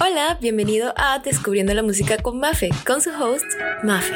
Hola, 0.00 0.38
bienvenido 0.40 0.94
a 0.96 1.18
Descubriendo 1.18 1.74
la 1.74 1.82
Música 1.82 2.18
con 2.18 2.38
Mafe, 2.38 2.70
con 2.86 3.00
su 3.00 3.10
host, 3.10 3.44
Mafe. 3.82 4.14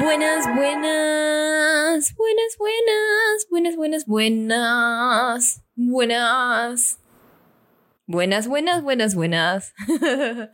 Buenas, 0.00 0.44
buenas, 0.56 2.12
buenas, 2.16 2.56
buenas, 2.58 3.46
buenas, 3.46 3.76
buenas, 3.76 4.06
buenas, 4.06 5.62
buenas. 5.76 6.98
Buenas, 8.06 8.48
buenas, 8.48 8.82
buenas, 8.82 9.14
buenas. 9.14 9.72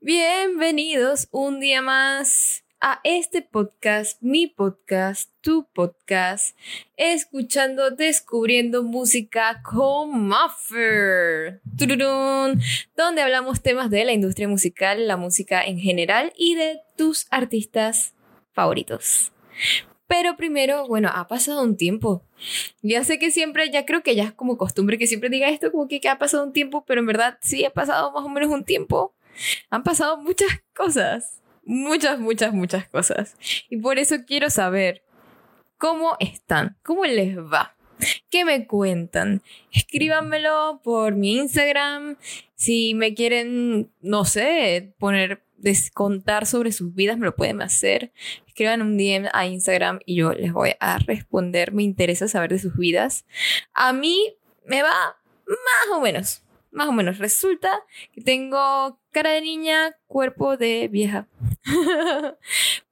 Bienvenidos 0.00 1.26
un 1.32 1.58
día 1.58 1.82
más 1.82 2.62
a 2.80 3.00
este 3.02 3.42
podcast, 3.42 4.22
mi 4.22 4.46
podcast, 4.46 5.32
tu 5.40 5.66
podcast, 5.72 6.56
escuchando, 6.96 7.90
descubriendo 7.90 8.84
música 8.84 9.62
con 9.64 10.28
Muffer, 10.28 11.60
donde 11.64 13.22
hablamos 13.22 13.62
temas 13.62 13.90
de 13.90 14.04
la 14.04 14.12
industria 14.12 14.46
musical, 14.46 15.08
la 15.08 15.16
música 15.16 15.64
en 15.64 15.78
general 15.80 16.32
y 16.36 16.54
de 16.54 16.80
tus 16.96 17.26
artistas 17.30 18.14
favoritos. 18.52 19.32
Pero 20.06 20.36
primero, 20.36 20.86
bueno, 20.86 21.10
ha 21.12 21.26
pasado 21.26 21.62
un 21.62 21.76
tiempo. 21.76 22.22
Ya 22.80 23.02
sé 23.02 23.18
que 23.18 23.32
siempre, 23.32 23.70
ya 23.70 23.86
creo 23.86 24.02
que 24.02 24.14
ya 24.14 24.24
es 24.24 24.32
como 24.32 24.56
costumbre 24.56 24.98
que 24.98 25.08
siempre 25.08 25.30
diga 25.30 25.48
esto, 25.48 25.72
como 25.72 25.88
que, 25.88 26.00
que 26.00 26.08
ha 26.08 26.18
pasado 26.18 26.44
un 26.44 26.52
tiempo, 26.52 26.84
pero 26.86 27.00
en 27.00 27.06
verdad 27.06 27.38
sí 27.42 27.64
ha 27.64 27.70
pasado 27.70 28.12
más 28.12 28.24
o 28.24 28.28
menos 28.28 28.50
un 28.50 28.64
tiempo. 28.64 29.16
Han 29.68 29.82
pasado 29.82 30.16
muchas 30.16 30.48
cosas 30.74 31.42
muchas, 31.68 32.18
muchas, 32.18 32.52
muchas 32.52 32.88
cosas. 32.88 33.36
Y 33.68 33.76
por 33.76 33.98
eso 33.98 34.16
quiero 34.26 34.50
saber 34.50 35.02
cómo 35.76 36.16
están, 36.18 36.76
cómo 36.82 37.04
les 37.04 37.36
va. 37.38 37.76
¿Qué 38.30 38.44
me 38.44 38.66
cuentan? 38.66 39.42
Escríbanmelo 39.72 40.80
por 40.82 41.14
mi 41.14 41.36
Instagram. 41.36 42.16
Si 42.54 42.94
me 42.94 43.14
quieren, 43.14 43.90
no 44.00 44.24
sé, 44.24 44.94
poner, 44.98 45.42
descontar 45.58 46.46
sobre 46.46 46.72
sus 46.72 46.94
vidas, 46.94 47.18
me 47.18 47.26
lo 47.26 47.36
pueden 47.36 47.60
hacer. 47.60 48.12
Escriban 48.46 48.80
un 48.80 48.96
DM 48.96 49.28
a 49.32 49.46
Instagram 49.46 49.98
y 50.06 50.16
yo 50.16 50.32
les 50.32 50.52
voy 50.52 50.72
a 50.80 50.98
responder. 50.98 51.72
Me 51.72 51.82
interesa 51.82 52.28
saber 52.28 52.50
de 52.50 52.60
sus 52.60 52.76
vidas. 52.76 53.26
A 53.74 53.92
mí 53.92 54.36
me 54.64 54.82
va 54.82 55.18
más 55.46 55.96
o 55.96 56.00
menos 56.00 56.42
más 56.70 56.88
o 56.88 56.92
menos. 56.92 57.18
Resulta 57.18 57.70
que 58.12 58.20
tengo 58.20 58.98
cara 59.10 59.30
de 59.30 59.40
niña, 59.40 59.96
cuerpo 60.06 60.56
de 60.56 60.88
vieja. 60.88 61.28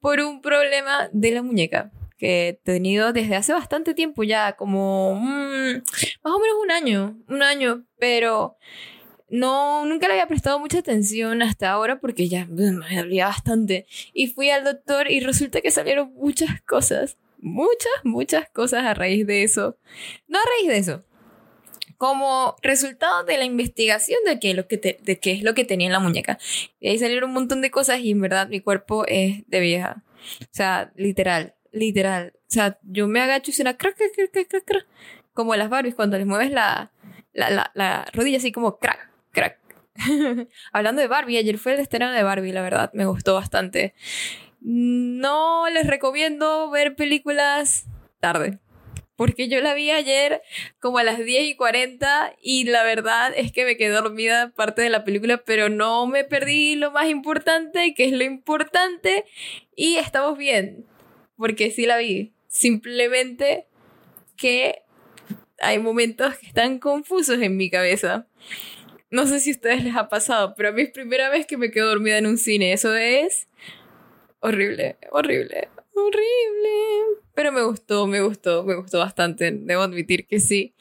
Por 0.01 0.21
un 0.21 0.41
problema 0.41 1.09
de 1.13 1.31
la 1.33 1.43
muñeca 1.43 1.91
que 2.19 2.49
he 2.49 2.53
tenido 2.55 3.13
desde 3.13 3.37
hace 3.37 3.53
bastante 3.53 3.95
tiempo 3.95 4.23
ya, 4.23 4.55
como 4.57 5.15
mm, 5.17 5.75
más 6.23 6.35
o 6.35 6.39
menos 6.39 6.57
un 6.63 6.71
año, 6.71 7.19
un 7.29 7.43
año, 7.43 7.85
pero 7.99 8.57
no, 9.29 9.85
nunca 9.85 10.07
le 10.07 10.15
había 10.15 10.29
prestado 10.29 10.59
mucha 10.59 10.79
atención 10.79 11.43
hasta 11.43 11.71
ahora 11.71 11.99
porque 11.99 12.29
ya 12.29 12.47
me 12.47 12.71
dolía 12.97 13.27
bastante. 13.27 13.87
Y 14.13 14.29
fui 14.29 14.51
al 14.51 14.65
doctor 14.65 15.11
y 15.11 15.21
resulta 15.21 15.61
que 15.61 15.71
salieron 15.71 16.13
muchas 16.15 16.63
cosas, 16.63 17.19
muchas, 17.39 17.93
muchas 18.05 18.49
cosas 18.51 18.85
a 18.85 18.95
raíz 18.95 19.27
de 19.27 19.43
eso. 19.43 19.77
No 20.29 20.39
a 20.39 20.43
raíz 20.43 20.69
de 20.69 20.79
eso, 20.79 21.05
como 21.99 22.57
resultado 22.63 23.25
de 23.25 23.39
la 23.39 23.45
investigación 23.45 24.19
de 24.27 24.39
qué, 24.39 24.55
lo 24.55 24.67
que 24.69 24.77
de 24.77 25.19
qué 25.19 25.33
es 25.33 25.43
lo 25.43 25.55
que 25.55 25.65
tenía 25.65 25.87
en 25.87 25.93
la 25.93 26.01
muñeca. 26.01 26.39
Y 26.81 26.89
ahí 26.89 26.99
salieron 26.99 27.31
un 27.31 27.35
montón 27.35 27.63
de 27.63 27.71
cosas 27.71 28.01
y 28.01 28.11
en 28.11 28.21
verdad 28.21 28.49
mi 28.49 28.61
cuerpo 28.61 29.05
es 29.07 29.47
de 29.49 29.61
vieja. 29.61 30.03
O 30.43 30.49
sea, 30.51 30.93
literal, 30.97 31.55
literal. 31.73 32.33
O 32.35 32.49
sea, 32.49 32.79
yo 32.83 33.09
me 33.09 33.21
agacho 33.21 33.51
y 33.51 33.55
suena 33.55 33.77
crack, 33.77 33.97
crack, 33.97 34.31
crack, 34.33 34.49
crack, 34.49 34.65
crack. 34.65 34.87
Como 35.33 35.55
las 35.57 35.69
Barbies 35.69 35.95
cuando 35.95 36.17
les 36.17 36.27
mueves 36.27 36.51
la, 36.51 36.93
la, 37.33 37.51
la, 37.51 37.71
la 37.75 38.07
rodilla 38.13 38.39
así 38.39 38.53
como 38.53 38.79
crack, 38.79 39.11
crack. 39.33 39.59
Hablando 40.73 41.01
de 41.01 41.09
Barbie, 41.09 41.39
ayer 41.39 41.59
fue 41.59 41.75
el 41.75 41.81
estreno 41.81 42.11
de 42.13 42.23
Barbie, 42.23 42.53
la 42.53 42.63
verdad, 42.63 42.91
me 42.93 43.07
gustó 43.07 43.35
bastante. 43.35 43.95
No 44.61 45.69
les 45.71 45.87
recomiendo 45.87 46.71
ver 46.71 46.97
películas 46.97 47.87
tarde 48.21 48.59
porque 49.17 49.49
yo 49.49 49.61
la 49.61 49.75
vi 49.75 49.91
ayer 49.91 50.43
como 50.79 50.99
a 50.99 51.05
las 51.05 51.19
10 51.19 51.45
y 51.45 51.57
40 51.57 52.37
y 52.41 52.65
la 52.65 52.85
verdad 52.85 53.33
es 53.35 53.51
que 53.51 53.65
me 53.65 53.77
quedé 53.77 53.91
dormida 53.91 54.53
parte 54.55 54.83
de 54.83 54.91
la 54.91 55.05
película, 55.05 55.39
pero 55.39 55.69
no 55.69 56.07
me 56.07 56.25
perdí 56.25 56.77
lo 56.77 56.91
más 56.91 57.09
importante, 57.09 57.95
que 57.95 58.05
es 58.05 58.13
lo 58.13 58.25
importante, 58.25 59.25
y 59.75 59.97
estamos 59.97 60.37
bien, 60.39 60.87
porque 61.37 61.71
sí 61.71 61.87
la 61.87 61.97
vi. 61.97 62.33
Simplemente 62.49 63.67
que 64.37 64.83
hay 65.59 65.79
momentos 65.79 66.37
que 66.39 66.47
están 66.47 66.79
confusos 66.79 67.41
en 67.41 67.57
mi 67.57 67.71
cabeza. 67.71 68.27
No 69.11 69.27
sé 69.27 69.41
si 69.41 69.51
a 69.51 69.55
ustedes 69.55 69.85
les 69.85 69.97
ha 69.97 70.09
pasado, 70.09 70.55
pero 70.57 70.71
a 70.71 70.73
mí 70.73 70.83
es 70.83 70.91
primera 70.91 71.31
vez 71.31 71.47
que 71.47 71.57
me 71.57 71.71
quedo 71.71 71.89
dormida 71.89 72.19
en 72.19 72.27
un 72.27 72.39
cine. 72.39 72.73
Eso 72.73 72.95
es 72.95 73.49
horrible, 74.41 74.97
horrible, 75.11 75.69
horrible. 75.95 77.26
Pero 77.37 77.53
me 77.53 77.63
gustó, 77.63 78.07
me 78.07 78.23
gustó, 78.23 78.65
me 78.65 78.75
gustó 78.75 78.99
bastante. 78.99 79.53
Debo 79.53 79.83
admitir 79.83 80.27
que 80.27 80.41
sí. 80.41 80.75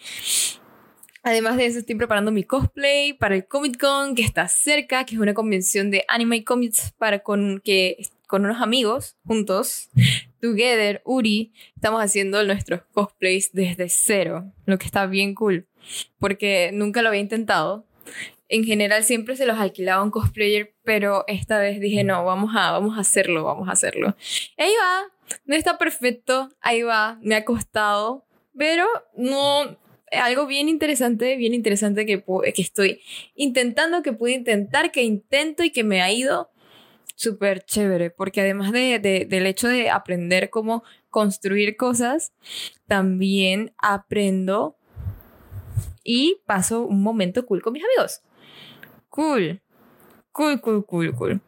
Además 1.21 1.57
de 1.57 1.65
eso, 1.65 1.79
estoy 1.79 1.95
preparando 1.95 2.31
mi 2.31 2.43
cosplay 2.43 3.11
para 3.11 3.35
el 3.35 3.45
Comic 3.45 3.77
Con 3.77 4.15
que 4.15 4.21
está 4.21 4.47
cerca, 4.47 5.05
que 5.05 5.15
es 5.15 5.21
una 5.21 5.33
convención 5.33 5.91
de 5.91 6.05
anime 6.07 6.37
y 6.37 6.43
comics 6.45 6.93
para 6.97 7.19
con 7.19 7.59
que 7.61 7.97
con 8.27 8.45
unos 8.45 8.61
amigos 8.61 9.17
juntos, 9.25 9.89
together, 10.39 11.01
Uri, 11.03 11.51
estamos 11.75 12.01
haciendo 12.01 12.41
nuestros 12.43 12.83
cosplays 12.93 13.51
desde 13.51 13.89
cero, 13.89 14.53
lo 14.65 14.77
que 14.77 14.85
está 14.85 15.07
bien 15.07 15.35
cool, 15.35 15.67
porque 16.19 16.71
nunca 16.73 17.01
lo 17.01 17.09
había 17.09 17.21
intentado. 17.21 17.85
En 18.47 18.63
general 18.63 19.03
siempre 19.03 19.35
se 19.35 19.45
los 19.45 19.57
alquilaba 19.57 20.03
un 20.03 20.11
cosplayer, 20.11 20.73
pero 20.83 21.25
esta 21.27 21.59
vez 21.59 21.81
dije, 21.81 22.03
no, 22.03 22.23
vamos 22.23 22.55
a, 22.55 22.71
vamos 22.71 22.97
a 22.97 23.01
hacerlo, 23.01 23.43
vamos 23.43 23.67
a 23.67 23.71
hacerlo. 23.71 24.15
Ahí 24.57 24.71
va, 24.79 25.14
no 25.45 25.55
está 25.55 25.77
perfecto, 25.77 26.49
ahí 26.61 26.81
va, 26.81 27.19
me 27.21 27.35
ha 27.35 27.45
costado, 27.45 28.25
pero 28.57 28.85
no, 29.15 29.77
algo 30.11 30.45
bien 30.45 30.69
interesante, 30.69 31.35
bien 31.37 31.53
interesante 31.53 32.05
que, 32.05 32.23
que 32.53 32.61
estoy 32.61 33.01
intentando, 33.35 34.01
que 34.01 34.13
pude 34.13 34.33
intentar, 34.33 34.91
que 34.91 35.03
intento 35.03 35.63
y 35.63 35.71
que 35.71 35.83
me 35.83 36.01
ha 36.01 36.11
ido 36.11 36.49
súper 37.15 37.63
chévere, 37.63 38.11
porque 38.11 38.41
además 38.41 38.71
de, 38.71 38.99
del 38.99 39.45
hecho 39.45 39.67
de 39.67 39.89
aprender 39.89 40.49
cómo 40.49 40.83
construir 41.09 41.77
cosas, 41.77 42.33
también 42.87 43.73
aprendo 43.77 44.77
y 46.03 46.41
paso 46.45 46.85
un 46.85 47.01
momento 47.01 47.45
cool 47.45 47.61
con 47.61 47.73
mis 47.73 47.83
amigos. 47.83 48.21
Cool, 49.09 49.61
cool, 50.31 50.59
cool, 50.59 50.85
cool, 50.85 51.15
cool. 51.15 51.41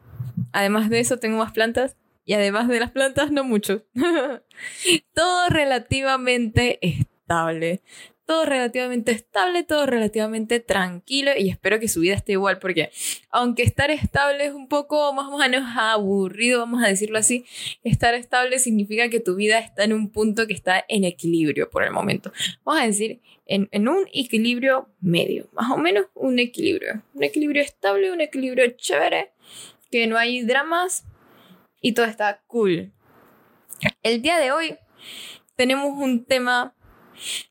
Además 0.52 0.88
de 0.88 1.00
eso, 1.00 1.18
tengo 1.18 1.38
más 1.38 1.52
plantas 1.52 1.97
y 2.28 2.34
además 2.34 2.68
de 2.68 2.78
las 2.78 2.90
plantas, 2.90 3.32
no 3.32 3.42
mucho. 3.42 3.86
todo 5.14 5.48
relativamente 5.48 6.78
estable. 6.86 7.80
Todo 8.26 8.44
relativamente 8.44 9.12
estable, 9.12 9.62
todo 9.62 9.86
relativamente 9.86 10.60
tranquilo 10.60 11.30
y 11.38 11.48
espero 11.48 11.80
que 11.80 11.88
su 11.88 12.00
vida 12.00 12.14
esté 12.14 12.32
igual 12.32 12.58
porque 12.58 12.90
aunque 13.30 13.62
estar 13.62 13.90
estable 13.90 14.44
es 14.44 14.52
un 14.52 14.68
poco 14.68 15.14
más 15.14 15.32
o 15.32 15.38
menos 15.38 15.62
aburrido, 15.74 16.58
vamos 16.58 16.84
a 16.84 16.88
decirlo 16.88 17.16
así, 17.16 17.46
estar 17.82 18.12
estable 18.12 18.58
significa 18.58 19.08
que 19.08 19.20
tu 19.20 19.34
vida 19.34 19.58
está 19.58 19.84
en 19.84 19.94
un 19.94 20.10
punto 20.10 20.46
que 20.46 20.52
está 20.52 20.84
en 20.86 21.04
equilibrio 21.04 21.70
por 21.70 21.82
el 21.82 21.92
momento. 21.92 22.30
Vamos 22.62 22.82
a 22.82 22.86
decir, 22.86 23.22
en, 23.46 23.70
en 23.72 23.88
un 23.88 24.06
equilibrio 24.12 24.90
medio, 25.00 25.48
más 25.54 25.70
o 25.70 25.78
menos 25.78 26.04
un 26.12 26.38
equilibrio. 26.38 27.02
Un 27.14 27.24
equilibrio 27.24 27.62
estable, 27.62 28.12
un 28.12 28.20
equilibrio 28.20 28.68
chévere, 28.72 29.32
que 29.90 30.06
no 30.06 30.18
hay 30.18 30.42
dramas, 30.42 31.06
y 31.80 31.92
todo 31.94 32.06
está 32.06 32.42
cool. 32.46 32.92
El 34.02 34.22
día 34.22 34.38
de 34.38 34.52
hoy 34.52 34.76
tenemos 35.56 35.96
un 35.96 36.24
tema 36.24 36.74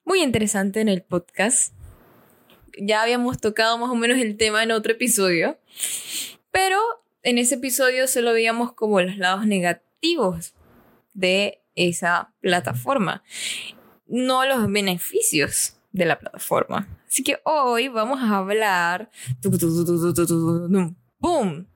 muy 0.06 0.22
interesante 0.22 0.82
en 0.82 0.90
el 0.90 1.04
podcast. 1.04 1.74
Ya 2.80 3.02
habíamos 3.02 3.40
tocado 3.40 3.78
más 3.78 3.90
o 3.90 3.96
menos 3.96 4.18
el 4.18 4.38
tema 4.38 4.64
en 4.64 4.72
otro 4.72 4.94
episodio, 4.94 5.58
pero 6.52 6.80
en 7.24 7.38
ese 7.38 7.56
episodio 7.56 8.08
solo 8.08 8.34
veíamos 8.34 8.74
como 8.74 9.02
los 9.02 9.18
lados 9.18 9.46
negativos 9.46 10.54
de 11.14 11.62
esa 11.76 12.34
plataforma, 12.42 13.24
no 14.08 14.46
los 14.46 14.72
beneficios 14.72 15.78
de 15.92 16.06
la 16.06 16.20
plataforma. 16.20 16.88
Así 17.08 17.24
que 17.24 17.40
hoy 17.44 17.88
vamos 17.88 18.20
a 18.22 18.38
hablar 18.38 19.10
¡Boom! 21.20 21.68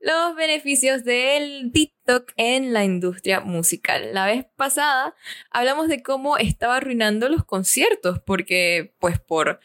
Los 0.00 0.36
beneficios 0.36 1.04
del 1.04 1.70
TikTok 1.72 2.32
en 2.36 2.72
la 2.72 2.84
industria 2.84 3.40
musical. 3.40 4.10
La 4.12 4.26
vez 4.26 4.46
pasada 4.56 5.14
hablamos 5.50 5.88
de 5.88 6.02
cómo 6.02 6.36
estaba 6.36 6.76
arruinando 6.76 7.28
los 7.28 7.44
conciertos, 7.44 8.20
porque 8.24 8.94
pues 9.00 9.18
por, 9.18 9.60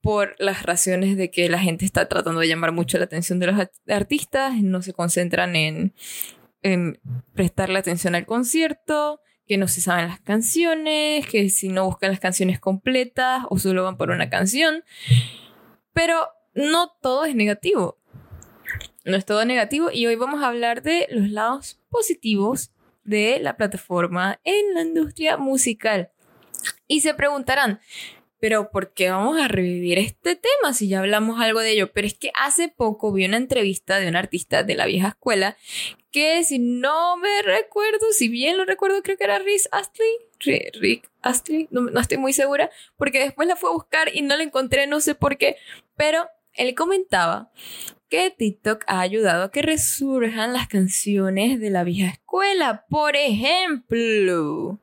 por 0.00 0.34
las 0.38 0.62
razones 0.62 1.16
de 1.16 1.30
que 1.30 1.48
la 1.48 1.58
gente 1.58 1.84
está 1.84 2.08
tratando 2.08 2.40
de 2.40 2.48
llamar 2.48 2.72
mucho 2.72 2.98
la 2.98 3.04
atención 3.04 3.38
de 3.38 3.46
los 3.46 3.68
artistas, 3.88 4.54
no 4.62 4.82
se 4.82 4.92
concentran 4.92 5.56
en, 5.56 5.94
en 6.62 7.00
prestarle 7.34 7.78
atención 7.78 8.14
al 8.14 8.26
concierto, 8.26 9.20
que 9.46 9.58
no 9.58 9.68
se 9.68 9.80
saben 9.80 10.08
las 10.08 10.20
canciones, 10.20 11.26
que 11.26 11.50
si 11.50 11.68
no 11.68 11.84
buscan 11.84 12.10
las 12.10 12.20
canciones 12.20 12.60
completas 12.60 13.44
o 13.50 13.58
solo 13.58 13.84
van 13.84 13.96
por 13.96 14.10
una 14.10 14.30
canción. 14.30 14.84
Pero 15.92 16.28
no 16.54 16.92
todo 17.00 17.24
es 17.24 17.34
negativo. 17.34 17.98
No 19.04 19.16
es 19.16 19.24
todo 19.24 19.44
negativo 19.44 19.90
y 19.92 20.06
hoy 20.06 20.14
vamos 20.14 20.42
a 20.42 20.48
hablar 20.48 20.82
de 20.82 21.06
los 21.10 21.28
lados 21.28 21.80
positivos 21.90 22.70
de 23.04 23.40
la 23.40 23.56
plataforma 23.56 24.40
en 24.44 24.74
la 24.74 24.82
industria 24.82 25.36
musical. 25.36 26.10
Y 26.86 27.00
se 27.00 27.14
preguntarán, 27.14 27.80
pero 28.38 28.70
¿por 28.70 28.92
qué 28.92 29.10
vamos 29.10 29.40
a 29.40 29.48
revivir 29.48 29.98
este 29.98 30.36
tema 30.36 30.72
si 30.72 30.88
ya 30.88 31.00
hablamos 31.00 31.40
algo 31.40 31.60
de 31.60 31.72
ello? 31.72 31.92
Pero 31.92 32.06
es 32.06 32.14
que 32.14 32.30
hace 32.38 32.68
poco 32.68 33.12
vi 33.12 33.24
una 33.24 33.36
entrevista 33.38 33.98
de 33.98 34.08
un 34.08 34.16
artista 34.16 34.62
de 34.62 34.76
la 34.76 34.86
vieja 34.86 35.08
escuela 35.08 35.56
que 36.12 36.44
si 36.44 36.58
no 36.58 37.16
me 37.16 37.42
recuerdo, 37.42 38.12
si 38.12 38.28
bien 38.28 38.56
lo 38.56 38.64
recuerdo, 38.64 39.02
creo 39.02 39.16
que 39.16 39.24
era 39.24 39.38
Rick 39.38 39.62
Astley, 39.72 40.70
Rick 40.80 41.10
Astley, 41.22 41.68
no, 41.70 41.82
no 41.82 42.00
estoy 42.00 42.18
muy 42.18 42.32
segura, 42.32 42.70
porque 42.96 43.18
después 43.18 43.48
la 43.48 43.56
fue 43.56 43.70
a 43.70 43.72
buscar 43.72 44.14
y 44.14 44.22
no 44.22 44.36
la 44.36 44.42
encontré, 44.42 44.86
no 44.86 45.00
sé 45.00 45.14
por 45.14 45.38
qué, 45.38 45.56
pero 45.96 46.28
él 46.52 46.74
comentaba 46.74 47.50
que 48.12 48.30
TikTok 48.30 48.84
ha 48.88 49.00
ayudado 49.00 49.44
a 49.44 49.50
que 49.50 49.62
resurjan 49.62 50.52
las 50.52 50.68
canciones 50.68 51.58
de 51.58 51.70
la 51.70 51.82
vieja 51.82 52.12
escuela. 52.12 52.84
Por 52.90 53.16
ejemplo, 53.16 54.78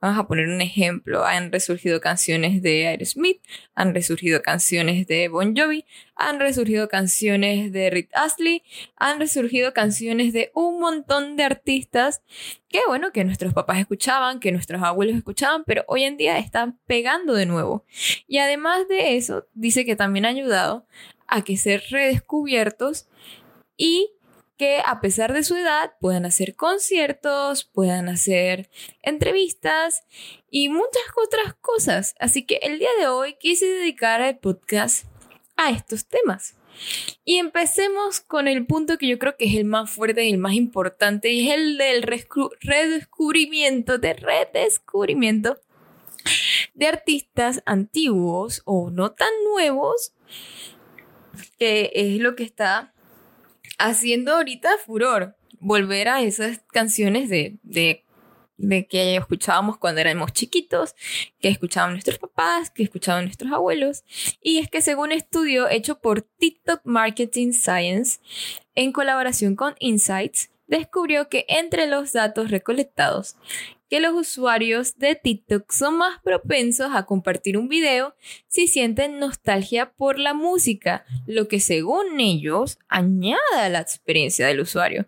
vamos 0.00 0.18
a 0.18 0.26
poner 0.26 0.48
un 0.48 0.60
ejemplo, 0.60 1.24
han 1.24 1.52
resurgido 1.52 2.00
canciones 2.00 2.62
de 2.62 2.86
Aerosmith, 2.86 3.40
han 3.74 3.94
resurgido 3.94 4.42
canciones 4.42 5.06
de 5.06 5.28
Bon 5.28 5.56
Jovi, 5.56 5.84
han 6.16 6.40
resurgido 6.40 6.88
canciones 6.88 7.72
de 7.72 7.90
Rick 7.90 8.10
Astley, 8.14 8.62
han 8.96 9.18
resurgido 9.18 9.72
canciones 9.72 10.32
de 10.32 10.50
un 10.54 10.80
montón 10.80 11.36
de 11.36 11.44
artistas 11.44 12.22
que 12.68 12.80
bueno, 12.88 13.12
que 13.12 13.24
nuestros 13.24 13.54
papás 13.54 13.78
escuchaban, 13.78 14.40
que 14.40 14.50
nuestros 14.50 14.82
abuelos 14.82 15.16
escuchaban, 15.16 15.62
pero 15.64 15.84
hoy 15.86 16.02
en 16.02 16.16
día 16.16 16.38
están 16.38 16.80
pegando 16.86 17.34
de 17.34 17.46
nuevo. 17.46 17.84
Y 18.26 18.38
además 18.38 18.88
de 18.88 19.16
eso, 19.16 19.46
dice 19.54 19.84
que 19.84 19.94
también 19.94 20.26
ha 20.26 20.30
ayudado 20.30 20.86
a 21.28 21.42
que 21.42 21.56
ser 21.56 21.84
redescubiertos 21.90 23.08
y 23.76 24.10
que 24.56 24.80
a 24.84 25.00
pesar 25.00 25.32
de 25.32 25.42
su 25.42 25.56
edad 25.56 25.94
puedan 26.00 26.26
hacer 26.26 26.54
conciertos, 26.54 27.64
puedan 27.64 28.08
hacer 28.08 28.70
entrevistas 29.02 30.04
y 30.50 30.68
muchas 30.68 31.02
otras 31.16 31.54
cosas. 31.54 32.14
Así 32.20 32.44
que 32.46 32.56
el 32.62 32.78
día 32.78 32.90
de 32.98 33.08
hoy 33.08 33.36
quise 33.38 33.66
dedicar 33.66 34.20
el 34.20 34.38
podcast 34.38 35.06
a 35.56 35.70
estos 35.70 36.06
temas. 36.06 36.56
Y 37.24 37.36
empecemos 37.38 38.20
con 38.20 38.48
el 38.48 38.66
punto 38.66 38.98
que 38.98 39.06
yo 39.06 39.18
creo 39.18 39.36
que 39.36 39.44
es 39.44 39.54
el 39.54 39.64
más 39.64 39.90
fuerte 39.90 40.24
y 40.24 40.30
el 40.32 40.38
más 40.38 40.54
importante, 40.54 41.30
y 41.30 41.48
es 41.48 41.54
el 41.54 41.78
del 41.78 42.02
redescubrimiento, 42.02 43.98
de 43.98 44.14
redescubrimiento 44.14 45.60
de 46.74 46.86
artistas 46.88 47.62
antiguos 47.66 48.62
o 48.64 48.90
no 48.90 49.12
tan 49.12 49.28
nuevos 49.44 50.14
que 51.58 51.92
es 51.94 52.18
lo 52.18 52.34
que 52.34 52.44
está 52.44 52.93
haciendo 53.78 54.32
ahorita 54.34 54.70
furor. 54.84 55.36
Volver 55.60 56.08
a 56.08 56.20
esas 56.22 56.60
canciones 56.72 57.28
de, 57.28 57.58
de, 57.62 58.04
de 58.58 58.86
que 58.86 59.16
escuchábamos 59.16 59.78
cuando 59.78 60.00
éramos 60.00 60.32
chiquitos, 60.32 60.94
que 61.40 61.48
escuchaban 61.48 61.92
nuestros 61.92 62.18
papás, 62.18 62.70
que 62.70 62.82
escuchaban 62.82 63.24
nuestros 63.24 63.50
abuelos. 63.52 64.04
Y 64.42 64.58
es 64.58 64.68
que 64.68 64.82
según 64.82 65.12
estudio 65.12 65.68
hecho 65.68 66.00
por 66.00 66.22
TikTok 66.22 66.80
Marketing 66.84 67.52
Science, 67.52 68.20
en 68.74 68.92
colaboración 68.92 69.56
con 69.56 69.74
Insights, 69.78 70.50
descubrió 70.66 71.28
que 71.28 71.46
entre 71.48 71.86
los 71.86 72.12
datos 72.12 72.50
recolectados, 72.50 73.36
que 73.94 74.00
los 74.00 74.14
usuarios 74.14 74.98
de 74.98 75.14
TikTok 75.14 75.70
son 75.70 75.98
más 75.98 76.18
propensos 76.24 76.88
a 76.92 77.06
compartir 77.06 77.56
un 77.56 77.68
video 77.68 78.16
si 78.48 78.66
sienten 78.66 79.20
nostalgia 79.20 79.92
por 79.92 80.18
la 80.18 80.34
música, 80.34 81.04
lo 81.28 81.46
que 81.46 81.60
según 81.60 82.18
ellos 82.18 82.80
añade 82.88 83.38
a 83.56 83.68
la 83.68 83.78
experiencia 83.78 84.48
del 84.48 84.58
usuario. 84.58 85.06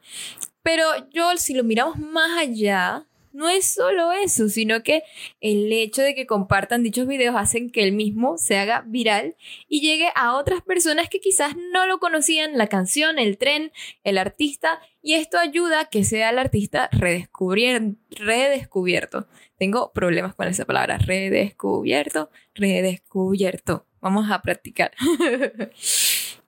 Pero 0.63 0.85
yo, 1.11 1.37
si 1.37 1.53
lo 1.55 1.65
miramos 1.65 1.99
más 1.99 2.39
allá, 2.39 3.09
no 3.37 3.49
es 3.51 3.67
solo 3.67 4.13
eso, 4.13 4.49
sino 4.49 4.83
que 4.83 5.03
el 5.41 5.71
hecho 5.71 6.01
de 6.01 6.15
que 6.15 6.27
compartan 6.27 6.83
dichos 6.83 7.07
videos 7.07 7.37
hacen 7.37 7.69
que 7.71 7.83
el 7.83 7.93
mismo 7.93 8.39
se 8.39 8.57
haga 8.57 8.83
viral 8.87 9.37
y 9.69 9.83
llegue 9.83 10.09
a 10.15 10.37
otras 10.37 10.63
personas 10.63 11.11
que 11.11 11.21
quizás 11.21 11.55
no 11.73 11.87
lo 11.87 11.99
conocían, 11.99 12.57
la 12.57 12.69
canción, 12.69 13.19
el 13.19 13.37
tren, 13.37 13.73
el 14.05 14.17
artista, 14.17 14.81
y 15.03 15.15
esto 15.15 15.39
ayuda 15.39 15.81
a 15.81 15.85
que 15.85 16.03
sea 16.03 16.31
el 16.31 16.39
artista 16.39 16.89
redescubierto. 16.91 19.29
Tengo 19.59 19.93
problemas 19.93 20.35
con 20.35 20.49
esa 20.49 20.65
palabra, 20.65 20.97
redescubierto, 20.97 22.31
redescubierto. 22.55 23.85
Vamos 24.01 24.31
a 24.31 24.41
practicar. 24.41 24.93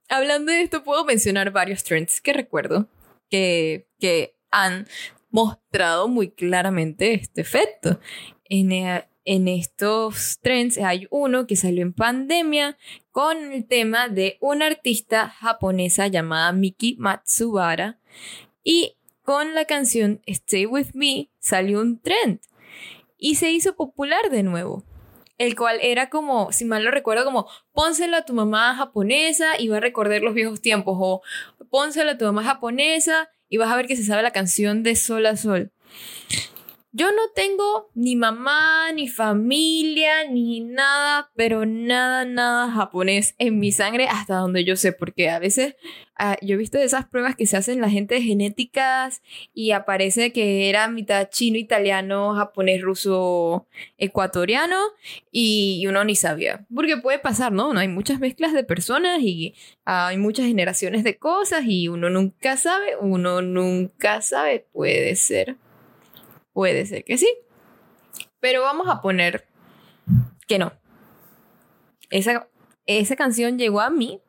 Hablando 0.09 0.53
de 0.53 0.63
esto, 0.63 0.83
puedo 0.83 1.05
mencionar 1.05 1.51
varios 1.51 1.85
trends 1.85 2.23
que 2.23 2.33
recuerdo 2.33 2.89
que, 3.29 3.87
que 4.01 4.35
han 4.51 4.87
mostrado 5.31 6.09
muy 6.09 6.31
claramente 6.31 7.15
este 7.15 7.41
efecto. 7.41 8.01
En, 8.45 8.73
eh, 8.73 9.09
en 9.25 9.47
estos 9.47 10.39
trends 10.41 10.79
hay 10.79 11.07
uno 11.11 11.47
que 11.47 11.57
salió 11.57 11.83
en 11.83 11.93
pandemia 11.93 12.79
con 13.11 13.53
el 13.53 13.67
tema 13.67 14.09
de 14.09 14.39
una 14.41 14.67
artista 14.67 15.29
japonesa 15.29 16.07
llamada 16.07 16.53
Miki 16.53 16.97
Matsubara 16.99 17.99
y 18.65 18.97
con 19.23 19.55
la 19.55 19.67
canción 19.67 20.23
Stay 20.27 20.65
With 20.65 20.95
Me 20.95 21.31
salió 21.39 21.81
un 21.81 22.01
trend 22.01 22.41
y 23.19 23.35
se 23.35 23.51
hizo 23.51 23.77
popular 23.77 24.31
de 24.31 24.43
nuevo 24.43 24.85
el 25.39 25.55
cual 25.55 25.79
era 25.81 26.11
como, 26.11 26.51
si 26.51 26.65
mal 26.65 26.85
lo 26.85 26.91
recuerdo, 26.91 27.25
como 27.25 27.49
pónselo 27.73 28.17
a 28.17 28.25
tu 28.25 28.35
mamá 28.35 28.75
japonesa 28.75 29.59
y 29.59 29.69
va 29.69 29.77
a 29.77 29.81
recordar 29.81 30.21
los 30.21 30.35
viejos 30.35 30.61
tiempos, 30.61 30.97
o 30.99 31.23
pónselo 31.71 32.11
a 32.11 32.19
tu 32.19 32.25
mamá 32.25 32.43
japonesa 32.43 33.31
y 33.49 33.57
vas 33.57 33.71
a 33.71 33.77
ver 33.77 33.87
que 33.87 33.97
se 33.97 34.05
sabe 34.05 34.23
la 34.23 34.33
canción 34.33 34.83
de 34.83 34.97
Sol 34.97 35.27
a 35.27 35.37
Sol. 35.37 35.73
Yo 36.99 37.13
no 37.13 37.31
tengo 37.33 37.91
ni 37.95 38.17
mamá, 38.17 38.91
ni 38.93 39.07
familia, 39.07 40.25
ni 40.29 40.59
nada, 40.59 41.31
pero 41.37 41.65
nada, 41.65 42.25
nada 42.25 42.73
japonés 42.73 43.37
en 43.39 43.61
mi 43.61 43.71
sangre 43.71 44.09
hasta 44.09 44.35
donde 44.39 44.65
yo 44.65 44.75
sé, 44.75 44.91
porque 44.91 45.31
a 45.31 45.39
veces 45.39 45.77
ah, 46.17 46.37
yo 46.43 46.55
he 46.55 46.59
visto 46.59 46.77
esas 46.77 47.07
pruebas 47.07 47.37
que 47.37 47.47
se 47.47 47.57
hacen 47.57 47.81
la 47.81 47.89
gente 47.89 48.21
genéticas 48.21 49.23
y 49.55 49.71
aparece 49.71 50.33
que 50.33 50.69
era 50.69 50.89
mitad 50.89 51.29
chino, 51.31 51.57
italiano, 51.57 52.35
japonés, 52.35 52.83
ruso, 52.83 53.69
ecuatoriano 53.97 54.79
y, 55.31 55.87
uno 55.87 56.03
ni 56.03 56.17
sabía. 56.17 56.67
Porque 56.75 56.97
puede 56.97 57.21
pasar, 57.21 57.53
¿no? 57.53 57.73
no 57.73 57.79
hay 57.79 57.87
muchas 57.87 58.19
mezclas 58.19 58.53
de 58.53 58.65
personas 58.65 59.21
y 59.21 59.55
hay 59.85 60.17
muchas 60.17 60.47
generaciones 60.47 61.05
de 61.05 61.17
cosas 61.17 61.63
y 61.65 61.87
uno 61.87 62.11
nunca 62.11 62.57
sabe, 62.57 62.97
uno 63.01 63.41
nunca 63.41 64.21
sabe, 64.21 64.67
puede 64.73 65.15
ser. 65.15 65.57
Puede 66.59 66.87
ser 66.87 67.05
que 67.05 67.17
sí. 67.19 67.29
Pero 68.41 68.63
vamos 68.63 68.89
a 68.89 69.01
poner 69.01 69.47
que 70.49 70.59
no. 70.59 70.73
Esa, 72.11 72.49
esa 72.87 73.15
canción 73.15 73.61
llegó 73.61 73.81
a 73.81 73.91
mí 73.91 74.21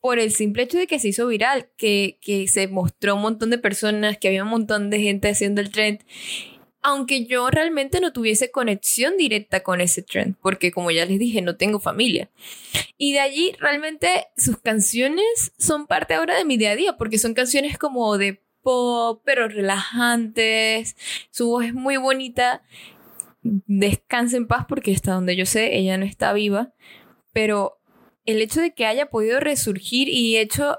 por 0.00 0.18
el 0.18 0.32
simple 0.32 0.64
hecho 0.64 0.78
de 0.78 0.88
que 0.88 0.98
se 0.98 1.06
hizo 1.06 1.28
viral, 1.28 1.70
que, 1.76 2.18
que 2.22 2.48
se 2.48 2.66
mostró 2.66 3.14
un 3.14 3.22
montón 3.22 3.50
de 3.50 3.58
personas, 3.58 4.18
que 4.18 4.26
había 4.26 4.42
un 4.42 4.50
montón 4.50 4.90
de 4.90 4.98
gente 4.98 5.28
haciendo 5.28 5.60
el 5.60 5.70
trend 5.70 6.00
aunque 6.82 7.26
yo 7.26 7.50
realmente 7.50 8.00
no 8.00 8.12
tuviese 8.12 8.50
conexión 8.50 9.16
directa 9.18 9.62
con 9.62 9.80
ese 9.80 10.02
trend, 10.02 10.36
porque 10.40 10.72
como 10.72 10.90
ya 10.90 11.04
les 11.04 11.18
dije, 11.18 11.42
no 11.42 11.56
tengo 11.56 11.78
familia. 11.78 12.30
Y 12.96 13.12
de 13.12 13.20
allí 13.20 13.52
realmente 13.58 14.28
sus 14.36 14.58
canciones 14.58 15.52
son 15.58 15.86
parte 15.86 16.14
ahora 16.14 16.38
de 16.38 16.46
mi 16.46 16.56
día 16.56 16.70
a 16.70 16.76
día, 16.76 16.96
porque 16.96 17.18
son 17.18 17.34
canciones 17.34 17.76
como 17.76 18.16
de 18.16 18.42
pop, 18.62 19.22
pero 19.24 19.48
relajantes. 19.48 20.96
Su 21.30 21.48
voz 21.48 21.66
es 21.66 21.74
muy 21.74 21.96
bonita. 21.96 22.62
Descanse 23.42 24.36
en 24.36 24.46
paz 24.46 24.66
porque 24.68 24.94
hasta 24.94 25.12
donde 25.12 25.36
yo 25.36 25.46
sé, 25.46 25.76
ella 25.76 25.96
no 25.96 26.04
está 26.04 26.32
viva. 26.32 26.72
Pero 27.32 27.80
el 28.24 28.40
hecho 28.42 28.60
de 28.60 28.74
que 28.74 28.86
haya 28.86 29.06
podido 29.10 29.40
resurgir 29.40 30.08
y 30.08 30.36
hecho, 30.36 30.78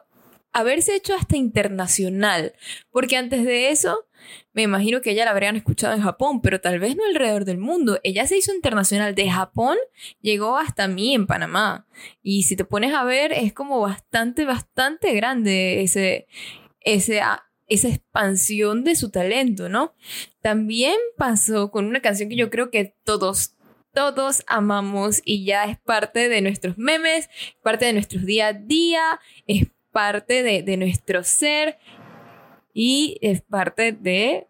haberse 0.53 0.95
hecho 0.95 1.15
hasta 1.15 1.37
internacional, 1.37 2.53
porque 2.91 3.17
antes 3.17 3.43
de 3.45 3.69
eso, 3.69 4.07
me 4.53 4.63
imagino 4.63 5.01
que 5.01 5.11
ella 5.11 5.25
la 5.25 5.31
habrían 5.31 5.55
escuchado 5.55 5.93
en 5.93 6.01
Japón, 6.01 6.41
pero 6.41 6.61
tal 6.61 6.79
vez 6.79 6.95
no 6.95 7.05
alrededor 7.05 7.45
del 7.45 7.57
mundo. 7.57 7.99
Ella 8.03 8.27
se 8.27 8.37
hizo 8.37 8.53
internacional 8.53 9.15
de 9.15 9.29
Japón, 9.29 9.77
llegó 10.21 10.57
hasta 10.57 10.87
mí 10.87 11.15
en 11.15 11.27
Panamá. 11.27 11.87
Y 12.21 12.43
si 12.43 12.55
te 12.55 12.65
pones 12.65 12.93
a 12.93 13.03
ver, 13.03 13.31
es 13.31 13.53
como 13.53 13.79
bastante, 13.79 14.45
bastante 14.45 15.13
grande 15.13 15.81
ese, 15.81 16.27
ese 16.81 17.21
esa 17.71 17.87
expansión 17.87 18.83
de 18.83 18.95
su 18.95 19.09
talento, 19.09 19.69
¿no? 19.69 19.93
También 20.41 20.95
pasó 21.17 21.71
con 21.71 21.85
una 21.85 22.01
canción 22.01 22.29
que 22.29 22.35
yo 22.35 22.49
creo 22.49 22.69
que 22.69 22.95
todos, 23.03 23.55
todos 23.93 24.43
amamos 24.47 25.21
y 25.25 25.45
ya 25.45 25.65
es 25.65 25.79
parte 25.79 26.29
de 26.29 26.41
nuestros 26.41 26.77
memes, 26.77 27.29
parte 27.63 27.85
de 27.85 27.93
nuestro 27.93 28.21
día 28.21 28.47
a 28.47 28.53
día, 28.53 29.19
es 29.47 29.67
parte 29.91 30.43
de, 30.43 30.63
de 30.63 30.77
nuestro 30.77 31.23
ser 31.23 31.77
y 32.73 33.17
es 33.21 33.41
parte 33.41 33.91
de 33.91 34.47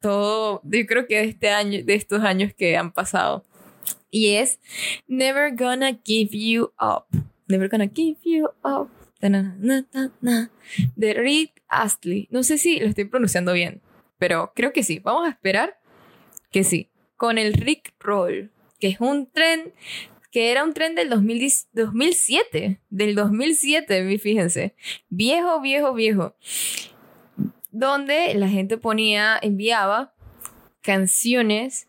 todo, 0.00 0.60
yo 0.64 0.86
creo 0.86 1.06
que 1.06 1.16
de 1.16 1.24
este 1.24 1.50
año, 1.50 1.84
de 1.84 1.94
estos 1.94 2.22
años 2.22 2.52
que 2.54 2.76
han 2.76 2.92
pasado. 2.92 3.44
Y 4.10 4.34
es 4.36 4.60
Never 5.08 5.56
Gonna 5.56 5.98
Give 6.04 6.30
You 6.30 6.72
Up 6.80 7.06
Never 7.46 7.68
Gonna 7.68 7.88
Give 7.88 8.16
You 8.24 8.48
Up. 8.64 9.03
De 10.96 11.14
Rick 11.14 11.62
Astley. 11.68 12.28
No 12.30 12.42
sé 12.42 12.58
si 12.58 12.78
lo 12.80 12.86
estoy 12.86 13.04
pronunciando 13.04 13.52
bien, 13.52 13.82
pero 14.18 14.52
creo 14.54 14.72
que 14.72 14.82
sí. 14.82 14.98
Vamos 14.98 15.26
a 15.26 15.30
esperar 15.30 15.78
que 16.50 16.64
sí. 16.64 16.90
Con 17.16 17.38
el 17.38 17.54
Rick 17.54 17.94
Roll, 18.00 18.50
que 18.78 18.88
es 18.88 19.00
un 19.00 19.30
tren 19.30 19.72
que 20.34 20.50
era 20.50 20.64
un 20.64 20.74
tren 20.74 20.96
del 20.96 21.10
2007, 21.10 22.80
del 22.90 23.14
2007, 23.14 24.18
fíjense. 24.18 24.74
Viejo, 25.08 25.60
viejo, 25.60 25.94
viejo. 25.94 26.34
Donde 27.70 28.34
la 28.34 28.48
gente 28.48 28.76
ponía, 28.76 29.38
enviaba 29.40 30.12
canciones 30.80 31.88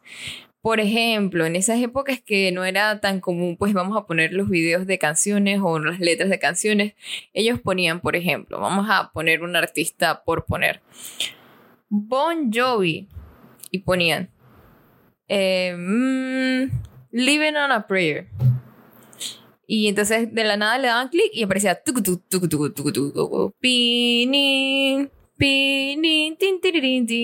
por 0.65 0.79
ejemplo, 0.79 1.45
en 1.45 1.55
esas 1.55 1.79
épocas 1.79 2.19
que 2.25 2.51
no 2.51 2.65
era 2.65 3.00
tan 3.00 3.19
común, 3.19 3.55
pues 3.55 3.72
vamos 3.72 3.95
a 3.95 4.07
poner 4.07 4.34
los 4.34 4.50
videos 4.50 4.88
de 4.88 4.98
canciones 4.98 5.60
o 5.62 5.77
las 5.77 6.00
letras 6.00 6.27
de 6.27 6.39
canciones, 6.39 6.95
ellos 7.34 7.60
ponían, 7.60 8.00
por 8.00 8.15
ejemplo, 8.15 8.60
vamos 8.60 8.88
a 8.89 9.12
poner 9.12 9.43
un 9.43 9.55
artista 9.55 10.24
por 10.24 10.45
poner, 10.45 10.81
Bon 11.88 12.51
Jovi, 12.51 13.07
y 13.69 13.77
ponían, 13.77 14.31
eh, 15.27 15.75
mm, 15.77 16.72
Living 17.12 17.53
on 17.53 17.72
a 17.72 17.86
Prayer. 17.86 18.25
Y 19.67 19.88
entonces 19.88 20.34
de 20.34 20.43
la 20.45 20.57
nada 20.57 20.79
le 20.79 20.88
daban 20.88 21.10
clic 21.10 21.29
y 21.31 21.43
aparecía 21.43 21.79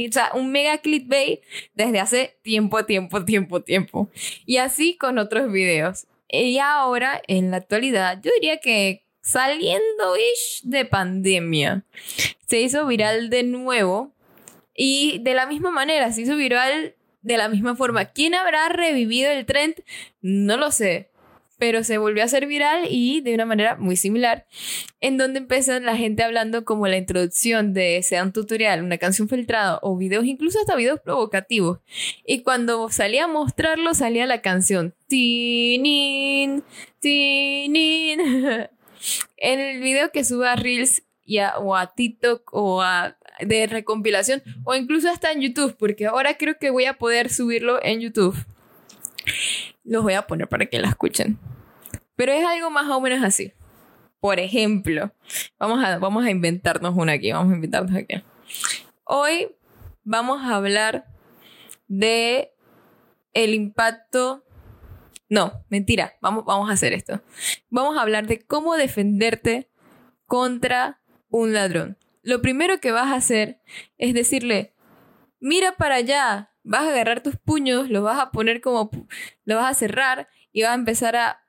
o 0.10 0.12
sea, 0.12 0.32
un 0.34 0.52
mega 0.52 0.78
clickbait 0.80 1.42
desde 1.74 2.00
hace 2.00 2.38
tiempo, 2.42 2.86
tiempo, 2.86 3.24
tiempo, 3.26 3.62
tiempo. 3.62 4.10
Y 4.46 4.58
así 4.58 4.98
con 4.98 5.18
otros 5.18 5.52
videos. 5.52 6.08
Y 6.30 6.58
ahora, 6.60 7.22
en 7.28 7.52
la 7.52 7.58
actualidad, 7.58 8.22
yo 8.24 8.32
diría 8.40 8.58
que 8.58 9.06
saliendo 9.22 10.16
ish 10.18 10.62
de 10.64 10.86
pandemia, 10.86 11.86
se 12.48 12.62
hizo 12.62 12.86
viral 12.88 13.30
de 13.30 13.44
nuevo. 13.44 14.14
Y 14.74 15.20
de 15.20 15.34
la 15.34 15.46
misma 15.46 15.72
manera, 15.72 16.12
se 16.12 16.22
hizo 16.22 16.36
viral 16.36 16.96
de 17.22 17.38
la 17.38 17.50
misma 17.50 17.76
forma. 17.76 18.06
¿Quién 18.06 18.34
habrá 18.34 18.70
revivido 18.70 19.30
el 19.30 19.46
trend? 19.46 19.76
No 20.22 20.58
lo 20.58 20.72
sé 20.72 21.11
pero 21.62 21.84
se 21.84 22.00
volvió 22.00 22.24
a 22.24 22.26
hacer 22.26 22.48
viral 22.48 22.88
y 22.90 23.22
de 23.22 23.36
una 23.36 23.46
manera 23.46 23.76
muy 23.76 23.96
similar, 23.96 24.48
en 25.00 25.18
donde 25.18 25.38
empezó 25.38 25.80
la 25.80 25.96
gente 25.96 26.24
hablando 26.24 26.66
como 26.66 26.88
la 26.88 26.98
introducción 26.98 27.76
de 27.76 28.02
sea 28.02 28.24
un 28.24 28.34
tutorial, 28.34 28.84
una 28.84 28.98
canción 28.98 29.30
filtrada 29.30 29.78
o 29.84 29.96
videos, 29.96 30.26
incluso 30.26 30.58
hasta 30.60 30.76
videos 30.76 31.00
provocativos. 31.02 31.78
Y 32.26 32.42
cuando 32.42 32.90
salía 32.90 33.26
a 33.26 33.28
mostrarlo, 33.28 33.94
salía 33.94 34.26
la 34.26 34.42
canción 34.42 34.96
Tinin, 35.06 36.64
Tinin. 37.00 38.20
en 39.38 39.60
el 39.60 39.82
video 39.82 40.12
que 40.12 40.24
sube 40.24 40.48
a 40.48 40.56
Reels 40.56 41.04
y 41.28 41.38
o 41.60 41.76
a 41.76 41.94
TikTok 41.94 42.52
o 42.56 42.82
a 42.82 43.18
de 43.40 43.68
recompilación 43.68 44.42
o 44.64 44.74
incluso 44.74 45.12
hasta 45.12 45.32
en 45.32 45.42
YouTube, 45.42 45.76
porque 45.78 46.08
ahora 46.08 46.38
creo 46.38 46.58
que 46.60 46.72
voy 46.72 46.86
a 46.86 46.98
poder 46.98 47.30
subirlo 47.30 47.78
en 47.84 48.00
YouTube. 48.00 48.36
Los 49.84 50.04
voy 50.04 50.14
a 50.14 50.28
poner 50.28 50.48
para 50.48 50.66
que 50.66 50.80
la 50.80 50.90
escuchen. 50.90 51.40
Pero 52.16 52.32
es 52.32 52.46
algo 52.46 52.70
más 52.70 52.88
o 52.90 53.02
menos 53.02 53.24
así. 53.24 53.54
Por 54.20 54.40
ejemplo, 54.40 55.12
vamos 55.58 55.84
a, 55.84 55.98
vamos 55.98 56.26
a 56.26 56.30
inventarnos 56.30 56.96
una 56.96 57.14
aquí, 57.14 57.32
vamos 57.32 57.52
a 57.52 57.56
inventarnos 57.56 57.96
aquí. 57.96 58.22
Hoy 59.04 59.56
vamos 60.04 60.42
a 60.42 60.56
hablar 60.56 61.06
de 61.88 62.54
el 63.34 63.54
impacto 63.54 64.44
no, 65.32 65.64
mentira, 65.70 66.18
vamos, 66.20 66.44
vamos 66.44 66.70
a 66.70 66.74
hacer 66.74 66.92
esto. 66.92 67.22
Vamos 67.70 67.98
a 67.98 68.02
hablar 68.02 68.28
de 68.28 68.46
cómo 68.46 68.76
defenderte 68.76 69.70
contra 70.26 71.00
un 71.30 71.54
ladrón. 71.54 71.98
Lo 72.22 72.42
primero 72.42 72.82
que 72.82 72.92
vas 72.92 73.08
a 73.08 73.16
hacer 73.16 73.62
es 73.98 74.14
decirle, 74.14 74.76
mira 75.40 75.78
para 75.78 75.96
allá, 75.96 76.51
vas 76.64 76.84
a 76.84 76.90
agarrar 76.90 77.24
tus 77.24 77.36
puños, 77.38 77.90
los 77.90 78.04
vas 78.04 78.20
a 78.20 78.32
poner 78.32 78.62
como, 78.62 78.92
lo 79.46 79.56
vas 79.56 79.72
a 79.72 79.80
cerrar 79.80 80.28
y 80.52 80.64
vas 80.64 80.72
a 80.72 80.76
empezar 80.76 81.16
a 81.16 81.42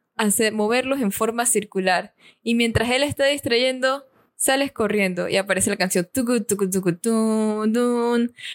moverlos 0.52 1.00
en 1.00 1.12
forma 1.12 1.46
circular. 1.46 2.14
Y 2.42 2.54
mientras 2.54 2.90
él 2.90 3.02
está 3.02 3.26
distrayendo, 3.26 4.06
sales 4.42 4.72
corriendo 4.72 5.28
y 5.28 5.36
aparece 5.36 5.70
la 5.70 5.76
canción 5.76 6.08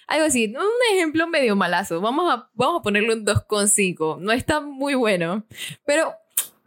algo 0.07 0.25
así, 0.25 0.53
un 0.53 0.95
ejemplo 0.95 1.27
medio 1.27 1.55
malazo. 1.55 2.01
Vamos 2.01 2.33
a, 2.33 2.49
vamos 2.53 2.81
a 2.81 2.83
ponerlo 2.83 3.13
en 3.13 3.25
2,5. 3.25 4.19
No 4.19 4.33
está 4.33 4.59
muy 4.59 4.95
bueno, 4.95 5.45
pero 5.85 6.13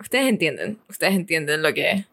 ustedes 0.01 0.27
entienden, 0.27 0.79
ustedes 0.89 1.15
entienden 1.15 1.63
lo 1.63 1.75
que, 1.75 2.07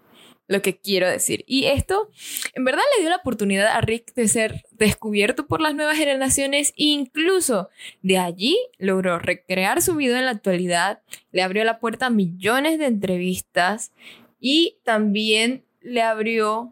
lo 0.47 0.61
que 0.61 0.77
quiero 0.77 1.09
decir. 1.09 1.43
Y 1.45 1.65
esto, 1.65 2.09
en 2.53 2.63
verdad, 2.65 2.81
le 2.95 3.01
dio 3.01 3.09
la 3.09 3.17
oportunidad 3.17 3.67
a 3.67 3.81
Rick 3.81 4.13
de 4.13 4.27
ser 4.27 4.63
descubierto 4.71 5.45
por 5.45 5.61
las 5.61 5.75
nuevas 5.75 5.97
generaciones 5.97 6.73
incluso 6.75 7.69
de 8.01 8.17
allí 8.17 8.57
logró 8.77 9.19
recrear 9.19 9.81
su 9.81 9.95
vida 9.95 10.19
en 10.19 10.25
la 10.25 10.31
actualidad, 10.31 11.01
le 11.31 11.41
abrió 11.41 11.63
la 11.63 11.79
puerta 11.79 12.07
a 12.07 12.09
millones 12.09 12.79
de 12.79 12.85
entrevistas 12.85 13.91
y 14.39 14.77
también 14.83 15.63
le 15.81 16.01
abrió 16.01 16.71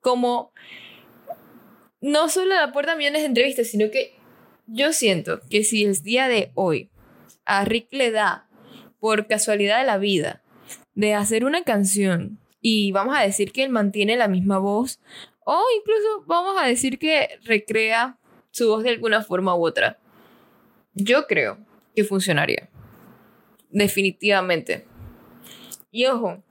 como 0.00 0.52
no 2.00 2.28
solo 2.28 2.54
la 2.54 2.72
puerta 2.72 2.92
a 2.92 2.96
millones 2.96 3.22
de 3.22 3.28
entrevistas, 3.28 3.68
sino 3.68 3.90
que 3.90 4.14
yo 4.66 4.92
siento 4.92 5.40
que 5.50 5.64
si 5.64 5.84
el 5.84 6.00
día 6.02 6.28
de 6.28 6.50
hoy 6.54 6.90
a 7.44 7.64
Rick 7.64 7.88
le 7.92 8.10
da 8.10 8.46
por 9.00 9.26
casualidad 9.26 9.80
de 9.80 9.86
la 9.86 9.98
vida 9.98 10.42
de 10.94 11.14
hacer 11.14 11.44
una 11.44 11.64
canción 11.64 12.38
y 12.62 12.92
vamos 12.92 13.16
a 13.18 13.22
decir 13.22 13.52
que 13.52 13.64
él 13.64 13.70
mantiene 13.70 14.16
la 14.16 14.28
misma 14.28 14.58
voz 14.58 15.00
o 15.44 15.60
incluso 15.76 16.24
vamos 16.26 16.56
a 16.60 16.66
decir 16.66 16.98
que 16.98 17.28
recrea 17.44 18.16
su 18.52 18.68
voz 18.68 18.84
de 18.84 18.90
alguna 18.90 19.22
forma 19.22 19.54
u 19.54 19.66
otra. 19.66 19.98
Yo 20.94 21.26
creo 21.26 21.58
que 21.94 22.04
funcionaría. 22.04 22.68
Definitivamente. 23.70 24.86
Y 25.90 26.06
ojo, 26.06 26.42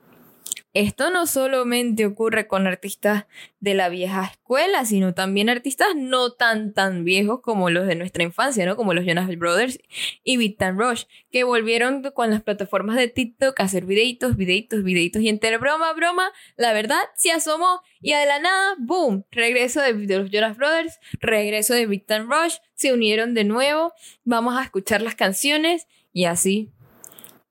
esto 0.73 1.09
no 1.09 1.27
solamente 1.27 2.05
ocurre 2.05 2.47
con 2.47 2.65
artistas 2.65 3.25
de 3.59 3.73
la 3.73 3.89
vieja 3.89 4.23
escuela, 4.31 4.85
sino 4.85 5.13
también 5.13 5.49
artistas 5.49 5.89
no 5.95 6.31
tan 6.31 6.73
tan 6.73 7.03
viejos 7.03 7.41
como 7.41 7.69
los 7.69 7.87
de 7.87 7.95
nuestra 7.95 8.23
infancia, 8.23 8.65
¿no? 8.65 8.77
Como 8.77 8.93
los 8.93 9.05
Jonas 9.05 9.27
Brothers 9.37 9.79
y 10.23 10.37
Big 10.37 10.57
Rush, 10.59 11.03
que 11.29 11.43
volvieron 11.43 12.03
con 12.13 12.29
las 12.29 12.41
plataformas 12.41 12.95
de 12.95 13.09
TikTok 13.09 13.59
a 13.59 13.63
hacer 13.63 13.85
videitos, 13.85 14.37
videitos, 14.37 14.83
videitos. 14.83 15.21
Y 15.21 15.29
entre 15.29 15.57
broma, 15.57 15.91
broma, 15.93 16.31
la 16.55 16.71
verdad 16.71 17.01
se 17.15 17.31
asomó 17.31 17.81
y 17.99 18.13
de 18.13 18.25
la 18.25 18.39
nada, 18.39 18.75
boom, 18.79 19.25
regreso 19.31 19.81
de, 19.81 19.93
los 19.93 20.31
Jonas 20.31 20.55
Brothers, 20.55 20.99
regreso 21.19 21.73
de 21.73 21.85
Big 21.85 22.05
Rush, 22.07 22.55
se 22.73 22.93
unieron 22.93 23.33
de 23.33 23.43
nuevo, 23.43 23.93
vamos 24.23 24.57
a 24.57 24.63
escuchar 24.63 25.01
las 25.01 25.15
canciones 25.15 25.87
y 26.13 26.25
así. 26.25 26.71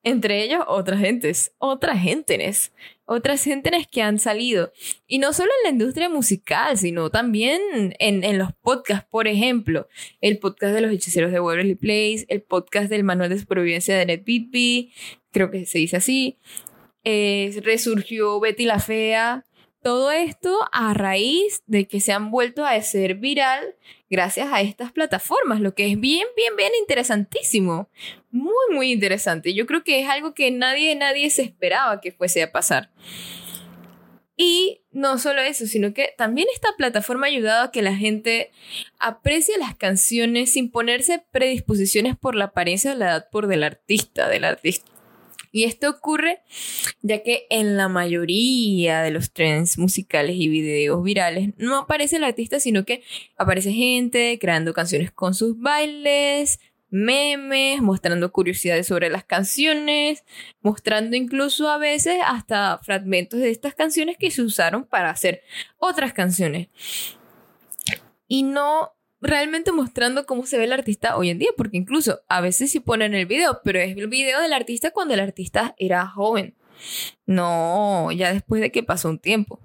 Entre 0.02 0.42
ellos 0.42 0.64
otras 0.66 1.00
gentes, 1.00 1.52
otras 1.58 2.00
gentes, 2.00 2.72
otras 3.12 3.42
gentes 3.42 3.88
que 3.88 4.02
han 4.02 4.20
salido. 4.20 4.72
Y 5.08 5.18
no 5.18 5.32
solo 5.32 5.50
en 5.58 5.64
la 5.64 5.70
industria 5.70 6.08
musical, 6.08 6.78
sino 6.78 7.10
también 7.10 7.60
en, 7.98 8.22
en 8.22 8.38
los 8.38 8.52
podcasts, 8.62 9.08
por 9.10 9.26
ejemplo, 9.26 9.88
el 10.20 10.38
podcast 10.38 10.74
de 10.74 10.80
los 10.80 10.92
hechiceros 10.92 11.32
de 11.32 11.40
Waverly 11.40 11.74
Place, 11.74 12.24
el 12.28 12.42
podcast 12.42 12.88
del 12.88 13.02
manual 13.02 13.28
de 13.28 13.40
supervivencia 13.40 13.98
de 13.98 14.06
NetBeatBee, 14.06 14.92
creo 15.32 15.50
que 15.50 15.66
se 15.66 15.78
dice 15.78 15.96
así. 15.96 16.38
Resurgió 17.04 18.38
Betty 18.38 18.64
la 18.64 18.78
Fea, 18.78 19.44
todo 19.82 20.10
esto 20.10 20.58
a 20.72 20.94
raíz 20.94 21.62
de 21.66 21.88
que 21.88 22.00
se 22.00 22.12
han 22.12 22.30
vuelto 22.30 22.64
a 22.64 22.80
ser 22.82 23.14
viral 23.14 23.76
gracias 24.10 24.48
a 24.52 24.60
estas 24.60 24.92
plataformas, 24.92 25.60
lo 25.60 25.74
que 25.74 25.86
es 25.86 25.98
bien, 25.98 26.26
bien, 26.36 26.56
bien 26.56 26.72
interesantísimo. 26.80 27.88
Muy, 28.30 28.74
muy 28.74 28.92
interesante. 28.92 29.54
Yo 29.54 29.66
creo 29.66 29.84
que 29.84 30.00
es 30.00 30.08
algo 30.08 30.34
que 30.34 30.50
nadie, 30.50 30.94
nadie 30.96 31.30
se 31.30 31.42
esperaba 31.42 32.00
que 32.00 32.12
fuese 32.12 32.42
a 32.42 32.52
pasar. 32.52 32.90
Y 34.36 34.80
no 34.90 35.18
solo 35.18 35.42
eso, 35.42 35.66
sino 35.66 35.92
que 35.92 36.14
también 36.16 36.48
esta 36.54 36.70
plataforma 36.76 37.26
ha 37.26 37.28
ayudado 37.28 37.64
a 37.64 37.70
que 37.70 37.82
la 37.82 37.94
gente 37.94 38.50
aprecie 38.98 39.58
las 39.58 39.74
canciones 39.76 40.54
sin 40.54 40.70
ponerse 40.70 41.22
predisposiciones 41.30 42.16
por 42.16 42.34
la 42.34 42.46
apariencia 42.46 42.92
o 42.92 42.94
la 42.94 43.10
edad 43.10 43.28
por 43.30 43.48
del 43.48 43.64
artista, 43.64 44.28
del 44.30 44.44
artista. 44.44 44.90
Y 45.52 45.64
esto 45.64 45.90
ocurre 45.90 46.42
ya 47.02 47.22
que 47.22 47.46
en 47.50 47.76
la 47.76 47.88
mayoría 47.88 49.02
de 49.02 49.10
los 49.10 49.32
trends 49.32 49.78
musicales 49.78 50.36
y 50.36 50.48
videos 50.48 51.02
virales 51.02 51.50
no 51.56 51.78
aparece 51.78 52.16
el 52.16 52.24
artista, 52.24 52.60
sino 52.60 52.84
que 52.84 53.02
aparece 53.36 53.72
gente 53.72 54.38
creando 54.40 54.72
canciones 54.72 55.10
con 55.10 55.34
sus 55.34 55.58
bailes, 55.58 56.60
memes, 56.90 57.80
mostrando 57.82 58.32
curiosidades 58.32 58.86
sobre 58.86 59.10
las 59.10 59.24
canciones, 59.24 60.24
mostrando 60.60 61.16
incluso 61.16 61.68
a 61.68 61.78
veces 61.78 62.18
hasta 62.24 62.78
fragmentos 62.82 63.40
de 63.40 63.50
estas 63.50 63.74
canciones 63.74 64.16
que 64.18 64.30
se 64.30 64.42
usaron 64.42 64.84
para 64.84 65.10
hacer 65.10 65.42
otras 65.78 66.12
canciones. 66.12 66.68
Y 68.28 68.42
no 68.42 68.92
realmente 69.20 69.72
mostrando 69.72 70.26
cómo 70.26 70.46
se 70.46 70.58
ve 70.58 70.64
el 70.64 70.72
artista 70.72 71.16
hoy 71.16 71.30
en 71.30 71.38
día, 71.38 71.50
porque 71.56 71.76
incluso 71.76 72.20
a 72.28 72.40
veces 72.40 72.70
sí 72.70 72.80
ponen 72.80 73.14
el 73.14 73.26
video, 73.26 73.60
pero 73.64 73.78
es 73.78 73.96
el 73.96 74.08
video 74.08 74.40
del 74.40 74.52
artista 74.52 74.90
cuando 74.90 75.14
el 75.14 75.20
artista 75.20 75.74
era 75.78 76.06
joven. 76.06 76.54
No, 77.26 78.10
ya 78.12 78.32
después 78.32 78.60
de 78.60 78.72
que 78.72 78.82
pasó 78.82 79.08
un 79.08 79.18
tiempo. 79.18 79.60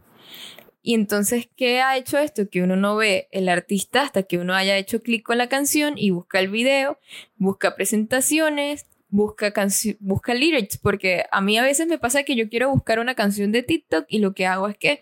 Y 0.81 0.93
entonces, 0.93 1.49
¿qué 1.55 1.81
ha 1.81 1.97
hecho 1.97 2.19
esto? 2.19 2.47
Que 2.47 2.61
uno 2.61 2.75
no 2.75 2.95
ve 2.95 3.27
el 3.31 3.49
artista 3.49 4.03
hasta 4.03 4.23
que 4.23 4.37
uno 4.37 4.53
haya 4.53 4.77
hecho 4.77 5.01
clic 5.01 5.23
con 5.23 5.39
la 5.39 5.49
canción 5.49 5.95
y 5.97 6.11
busca 6.11 6.39
el 6.39 6.49
video, 6.49 6.99
busca 7.37 7.75
presentaciones, 7.75 8.85
busca, 9.09 9.51
busca 9.99 10.33
lyrics, 10.35 10.77
porque 10.77 11.25
a 11.31 11.41
mí 11.41 11.57
a 11.57 11.63
veces 11.63 11.87
me 11.87 11.97
pasa 11.97 12.21
que 12.21 12.35
yo 12.35 12.49
quiero 12.49 12.69
buscar 12.69 12.99
una 12.99 13.15
canción 13.15 13.51
de 13.51 13.63
TikTok 13.63 14.05
y 14.09 14.19
lo 14.19 14.33
que 14.35 14.45
hago 14.45 14.67
es 14.67 14.77
que 14.77 15.01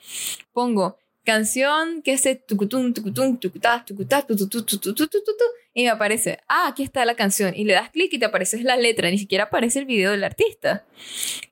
pongo 0.53 0.97
canción 1.23 2.01
que 2.01 2.13
es 2.13 2.25
y 5.73 5.83
me 5.83 5.89
aparece, 5.89 6.39
ah, 6.47 6.67
aquí 6.67 6.83
está 6.83 7.05
la 7.05 7.15
canción 7.15 7.53
y 7.55 7.63
le 7.63 7.73
das 7.73 7.89
clic 7.89 8.13
y 8.13 8.19
te 8.19 8.25
aparece 8.25 8.61
la 8.61 8.77
letra, 8.77 9.09
ni 9.09 9.17
siquiera 9.17 9.45
aparece 9.45 9.79
el 9.79 9.85
video 9.85 10.11
del 10.11 10.23
artista. 10.23 10.85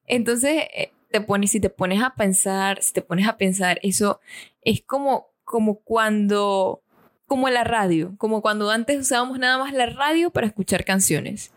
Entonces, 0.06 0.66
te 1.10 1.22
pones, 1.22 1.52
si 1.52 1.60
te 1.60 1.70
pones 1.70 2.02
a 2.02 2.16
pensar, 2.16 2.82
si 2.82 2.94
te 2.94 3.02
pones 3.02 3.28
a 3.28 3.38
pensar, 3.38 3.80
eso 3.84 4.20
es 4.62 4.82
como, 4.82 5.32
como 5.44 5.80
cuando 5.82 6.84
como 7.32 7.48
la 7.48 7.64
radio, 7.64 8.14
como 8.18 8.42
cuando 8.42 8.70
antes 8.70 9.00
usábamos 9.00 9.40
nada 9.40 9.58
más 9.58 9.72
la 9.72 9.86
radio 9.86 10.32
para 10.32 10.48
escuchar 10.48 10.84
canciones. 10.84 11.54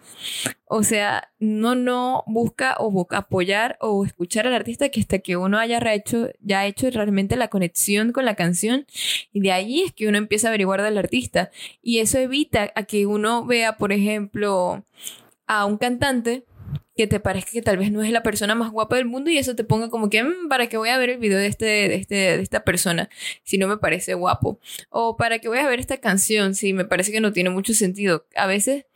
O 0.67 0.85
sea, 0.85 1.33
no, 1.41 1.75
no 1.75 2.23
busca 2.29 2.77
o 2.79 2.93
busca 2.93 3.17
apoyar 3.17 3.77
o 3.81 4.05
escuchar 4.05 4.47
al 4.47 4.55
artista 4.55 4.89
que 4.91 5.01
hasta 5.01 5.19
que 5.19 5.37
uno 5.37 5.59
haya 5.59 5.81
hecho, 5.93 6.29
ya 6.41 6.65
hecho 6.65 6.89
realmente 6.91 7.35
la 7.35 7.49
conexión 7.49 8.13
con 8.13 8.25
la 8.25 8.37
canción 8.37 8.87
y 9.33 9.41
de 9.41 9.51
ahí 9.51 9.83
es 9.83 9.93
que 9.93 10.07
uno 10.07 10.17
empieza 10.17 10.47
a 10.47 10.51
averiguar 10.51 10.81
del 10.81 10.97
artista. 10.97 11.51
Y 11.83 11.99
eso 11.99 12.19
evita 12.19 12.71
a 12.77 12.85
que 12.85 13.07
uno 13.07 13.45
vea, 13.45 13.77
por 13.77 13.91
ejemplo, 13.91 14.85
a 15.49 15.65
un 15.65 15.77
cantante 15.77 16.45
que 16.97 17.07
te 17.07 17.21
parezca 17.21 17.51
que 17.53 17.63
tal 17.63 17.77
vez 17.77 17.91
no 17.91 18.03
es 18.03 18.11
la 18.11 18.23
persona 18.23 18.55
más 18.55 18.71
guapa 18.71 18.97
del 18.97 19.07
mundo 19.07 19.31
y 19.31 19.39
eso 19.39 19.57
te 19.57 19.65
ponga 19.65 19.91
como 19.91 20.11
que, 20.11 20.23
mm, 20.23 20.49
¿para 20.49 20.69
qué 20.69 20.77
voy 20.77 20.89
a 20.91 20.99
ver 20.99 21.11
el 21.11 21.19
video 21.19 21.39
de, 21.39 21.47
este, 21.47 21.65
de, 21.65 21.95
este, 21.97 22.15
de 22.15 22.43
esta 22.43 22.65
persona 22.65 23.09
si 23.43 23.59
no 23.59 23.69
me 23.69 23.77
parece 23.79 24.15
guapo? 24.15 24.61
O 24.91 25.17
¿para 25.17 25.39
qué 25.39 25.49
voy 25.49 25.59
a 25.59 25.69
ver 25.69 25.81
esta 25.81 25.99
canción 25.99 26.55
si 26.55 26.73
me 26.73 26.85
parece 26.85 27.13
que 27.13 27.21
no 27.21 27.33
tiene 27.33 27.51
mucho 27.51 27.75
sentido? 27.75 28.27
A 28.37 28.47
veces 28.47 28.87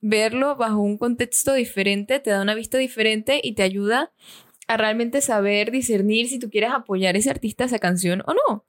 verlo 0.00 0.56
bajo 0.56 0.78
un 0.80 0.98
contexto 0.98 1.54
diferente 1.54 2.20
te 2.20 2.30
da 2.30 2.42
una 2.42 2.54
vista 2.54 2.78
diferente 2.78 3.40
y 3.42 3.54
te 3.54 3.62
ayuda 3.62 4.12
a 4.68 4.76
realmente 4.76 5.20
saber 5.20 5.70
discernir 5.70 6.28
si 6.28 6.38
tú 6.38 6.50
quieres 6.50 6.70
apoyar 6.72 7.14
a 7.14 7.18
ese 7.18 7.30
artista, 7.30 7.64
esa 7.64 7.78
canción 7.78 8.22
o 8.26 8.34
no. 8.34 8.64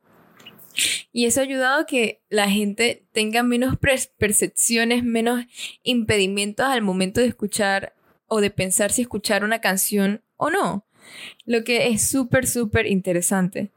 Y 1.12 1.26
eso 1.26 1.40
ha 1.40 1.44
ayudado 1.44 1.82
a 1.82 1.86
que 1.86 2.22
la 2.30 2.50
gente 2.50 3.08
tenga 3.12 3.42
menos 3.42 3.76
percepciones, 4.18 5.04
menos 5.04 5.46
impedimentos 5.82 6.68
al 6.68 6.84
momento 6.84 7.20
de 7.20 7.28
escuchar 7.28 7.96
o 8.28 8.42
de 8.42 8.52
pensar 8.52 8.92
si 8.92 9.04
escuchar 9.04 9.44
una 9.44 9.62
canción 9.62 10.24
o 10.36 10.50
no. 10.50 10.86
Lo 11.46 11.64
que 11.64 11.88
es 11.88 12.08
súper, 12.08 12.48
súper 12.48 12.88
interesante. 12.88 13.72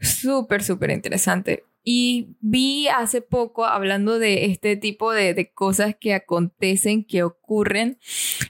Súper, 0.00 0.62
súper 0.62 0.90
interesante. 0.90 1.64
Y 1.84 2.36
vi 2.40 2.86
hace 2.88 3.22
poco, 3.22 3.64
hablando 3.64 4.20
de 4.20 4.44
este 4.44 4.76
tipo 4.76 5.12
de, 5.12 5.34
de, 5.34 5.50
cosas 5.50 5.96
que 5.98 6.14
acontecen, 6.14 7.04
que 7.04 7.24
ocurren, 7.24 7.98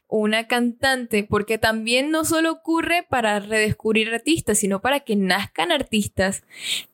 una 0.06 0.46
cantante, 0.46 1.24
porque 1.24 1.56
también 1.56 2.10
no 2.10 2.26
solo 2.26 2.52
ocurre 2.52 3.06
para 3.08 3.40
redescubrir 3.40 4.12
artistas, 4.12 4.58
sino 4.58 4.82
para 4.82 5.00
que 5.00 5.16
nazcan 5.16 5.72
artistas 5.72 6.42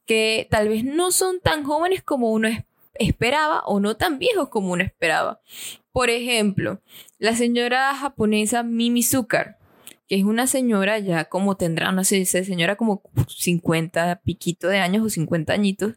que 0.07 0.47
tal 0.49 0.69
vez 0.69 0.85
no 0.85 1.11
son 1.11 1.41
tan 1.41 1.65
jóvenes 1.65 2.05
como 2.05 2.31
uno 2.31 2.49
esperaba 2.99 3.63
o 3.65 3.81
no 3.81 3.97
tan 3.97 4.19
viejos 4.19 4.49
como 4.49 4.73
uno 4.73 4.85
esperaba. 4.85 5.41
Por 5.99 6.11
ejemplo, 6.11 6.81
la 7.19 7.35
señora 7.35 7.93
japonesa 7.93 8.63
Mimi 8.63 9.03
que 9.03 10.15
es 10.15 10.23
una 10.23 10.47
señora 10.47 11.01
ya 11.01 11.25
como 11.25 11.57
tendrá, 11.57 11.91
no 11.91 12.05
sé, 12.05 12.25
señora 12.25 12.77
como 12.77 13.03
50 13.27 14.21
piquito 14.25 14.69
de 14.69 14.79
años 14.79 15.05
o 15.05 15.11
50 15.11 15.53
añitos, 15.53 15.95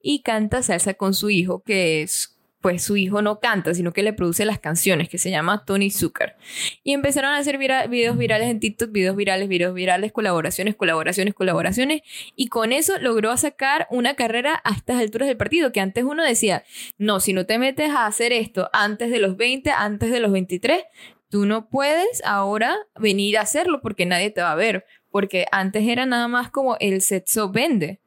y 0.00 0.22
canta 0.22 0.62
salsa 0.62 0.94
con 0.94 1.12
su 1.12 1.28
hijo, 1.28 1.62
que 1.62 2.00
es 2.00 2.33
pues 2.64 2.82
su 2.82 2.96
hijo 2.96 3.20
no 3.20 3.40
canta, 3.40 3.74
sino 3.74 3.92
que 3.92 4.02
le 4.02 4.14
produce 4.14 4.46
las 4.46 4.58
canciones, 4.58 5.10
que 5.10 5.18
se 5.18 5.30
llama 5.30 5.66
Tony 5.66 5.90
Zucker. 5.90 6.34
Y 6.82 6.94
empezaron 6.94 7.32
a 7.32 7.36
hacer 7.36 7.58
videos 7.58 8.16
virales 8.16 8.48
en 8.48 8.58
TikTok, 8.58 8.90
videos 8.90 9.16
virales, 9.16 9.50
videos 9.50 9.74
virales, 9.74 10.12
colaboraciones, 10.12 10.74
colaboraciones, 10.74 11.34
colaboraciones. 11.34 12.00
Y 12.36 12.46
con 12.48 12.72
eso 12.72 12.98
logró 13.00 13.36
sacar 13.36 13.86
una 13.90 14.14
carrera 14.14 14.62
a 14.64 14.72
estas 14.72 14.98
alturas 14.98 15.28
del 15.28 15.36
partido, 15.36 15.72
que 15.72 15.80
antes 15.80 16.04
uno 16.04 16.24
decía, 16.24 16.64
no, 16.96 17.20
si 17.20 17.34
no 17.34 17.44
te 17.44 17.58
metes 17.58 17.90
a 17.90 18.06
hacer 18.06 18.32
esto 18.32 18.70
antes 18.72 19.10
de 19.10 19.18
los 19.18 19.36
20, 19.36 19.70
antes 19.70 20.10
de 20.10 20.20
los 20.20 20.32
23, 20.32 20.84
tú 21.28 21.44
no 21.44 21.68
puedes 21.68 22.24
ahora 22.24 22.78
venir 22.98 23.36
a 23.36 23.42
hacerlo 23.42 23.82
porque 23.82 24.06
nadie 24.06 24.30
te 24.30 24.40
va 24.40 24.52
a 24.52 24.54
ver. 24.54 24.86
Porque 25.10 25.44
antes 25.52 25.86
era 25.86 26.06
nada 26.06 26.28
más 26.28 26.50
como 26.50 26.78
el 26.80 27.02
sexo 27.02 27.50
vende 27.50 28.00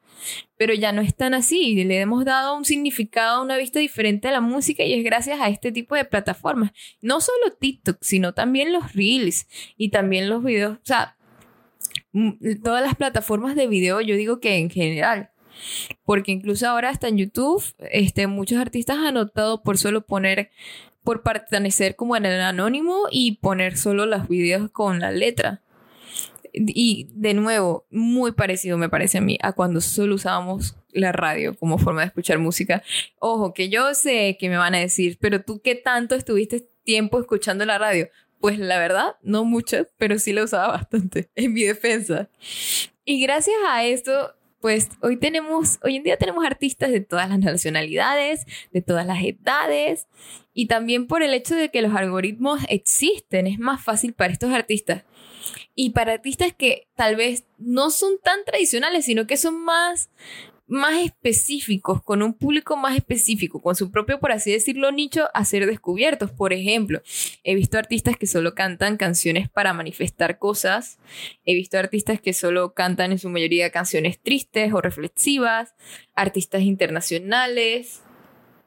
pero 0.56 0.74
ya 0.74 0.92
no 0.92 1.00
es 1.00 1.14
tan 1.14 1.34
así. 1.34 1.84
Le 1.84 2.00
hemos 2.00 2.24
dado 2.24 2.56
un 2.56 2.64
significado, 2.64 3.42
una 3.42 3.56
vista 3.56 3.78
diferente 3.78 4.28
a 4.28 4.32
la 4.32 4.40
música 4.40 4.84
y 4.84 4.94
es 4.94 5.04
gracias 5.04 5.40
a 5.40 5.48
este 5.48 5.72
tipo 5.72 5.94
de 5.94 6.04
plataformas. 6.04 6.72
No 7.00 7.20
solo 7.20 7.52
TikTok, 7.58 7.98
sino 8.00 8.34
también 8.34 8.72
los 8.72 8.92
Reels 8.92 9.46
y 9.76 9.90
también 9.90 10.28
los 10.28 10.42
videos. 10.42 10.78
O 10.78 10.86
sea, 10.86 11.16
todas 12.62 12.82
las 12.82 12.96
plataformas 12.96 13.54
de 13.56 13.66
video, 13.66 14.00
yo 14.00 14.16
digo 14.16 14.40
que 14.40 14.56
en 14.56 14.70
general. 14.70 15.30
Porque 16.04 16.32
incluso 16.32 16.68
ahora 16.68 16.90
hasta 16.90 17.08
en 17.08 17.18
YouTube, 17.18 17.62
este, 17.90 18.26
muchos 18.26 18.58
artistas 18.58 18.98
han 18.98 19.16
optado 19.16 19.62
por 19.62 19.76
solo 19.76 20.06
poner, 20.06 20.50
por 21.02 21.22
pertenecer 21.22 21.96
como 21.96 22.16
en 22.16 22.26
el 22.26 22.40
anónimo 22.40 23.06
y 23.10 23.36
poner 23.36 23.76
solo 23.76 24.06
los 24.06 24.28
videos 24.28 24.70
con 24.70 25.00
la 25.00 25.10
letra. 25.10 25.62
Y 26.52 27.08
de 27.14 27.34
nuevo, 27.34 27.86
muy 27.90 28.32
parecido 28.32 28.78
me 28.78 28.88
parece 28.88 29.18
a 29.18 29.20
mí 29.20 29.38
a 29.42 29.52
cuando 29.52 29.80
solo 29.80 30.14
usábamos 30.14 30.76
la 30.92 31.12
radio 31.12 31.56
como 31.56 31.78
forma 31.78 32.00
de 32.00 32.08
escuchar 32.08 32.38
música. 32.38 32.82
Ojo, 33.18 33.54
que 33.54 33.68
yo 33.68 33.94
sé 33.94 34.36
que 34.38 34.48
me 34.48 34.56
van 34.56 34.74
a 34.74 34.78
decir, 34.78 35.18
pero 35.20 35.42
tú 35.42 35.60
qué 35.62 35.74
tanto 35.74 36.14
estuviste 36.14 36.68
tiempo 36.84 37.20
escuchando 37.20 37.64
la 37.66 37.78
radio? 37.78 38.08
Pues 38.40 38.58
la 38.58 38.78
verdad, 38.78 39.16
no 39.22 39.44
mucho, 39.44 39.86
pero 39.98 40.18
sí 40.18 40.32
la 40.32 40.44
usaba 40.44 40.68
bastante 40.78 41.30
en 41.34 41.52
mi 41.52 41.64
defensa. 41.64 42.28
Y 43.04 43.20
gracias 43.20 43.56
a 43.68 43.84
esto, 43.84 44.34
pues 44.60 44.88
hoy 45.02 45.16
tenemos, 45.16 45.78
hoy 45.82 45.96
en 45.96 46.02
día 46.02 46.16
tenemos 46.16 46.44
artistas 46.44 46.90
de 46.90 47.00
todas 47.00 47.28
las 47.28 47.38
nacionalidades, 47.38 48.46
de 48.72 48.82
todas 48.82 49.06
las 49.06 49.22
edades, 49.22 50.06
y 50.54 50.66
también 50.66 51.06
por 51.06 51.22
el 51.22 51.34
hecho 51.34 51.54
de 51.54 51.70
que 51.70 51.82
los 51.82 51.94
algoritmos 51.94 52.60
existen, 52.68 53.46
es 53.46 53.58
más 53.58 53.82
fácil 53.82 54.12
para 54.14 54.32
estos 54.32 54.52
artistas 54.52 55.04
y 55.80 55.90
para 55.90 56.14
artistas 56.14 56.52
que 56.52 56.88
tal 56.96 57.14
vez 57.14 57.44
no 57.56 57.90
son 57.90 58.18
tan 58.20 58.44
tradicionales, 58.44 59.04
sino 59.04 59.28
que 59.28 59.36
son 59.36 59.62
más 59.62 60.10
más 60.66 60.96
específicos, 60.96 62.02
con 62.02 62.20
un 62.20 62.34
público 62.34 62.76
más 62.76 62.96
específico, 62.96 63.62
con 63.62 63.76
su 63.76 63.90
propio, 63.92 64.18
por 64.18 64.32
así 64.32 64.50
decirlo, 64.50 64.90
nicho 64.90 65.28
a 65.32 65.44
ser 65.44 65.66
descubiertos. 65.66 66.32
Por 66.32 66.52
ejemplo, 66.52 67.00
he 67.44 67.54
visto 67.54 67.78
artistas 67.78 68.16
que 68.16 68.26
solo 68.26 68.56
cantan 68.56 68.96
canciones 68.96 69.48
para 69.48 69.72
manifestar 69.72 70.38
cosas, 70.38 70.98
he 71.46 71.54
visto 71.54 71.78
artistas 71.78 72.20
que 72.20 72.32
solo 72.32 72.74
cantan 72.74 73.12
en 73.12 73.20
su 73.20 73.30
mayoría 73.30 73.70
canciones 73.70 74.18
tristes 74.18 74.74
o 74.74 74.80
reflexivas, 74.80 75.74
artistas 76.16 76.62
internacionales. 76.62 78.02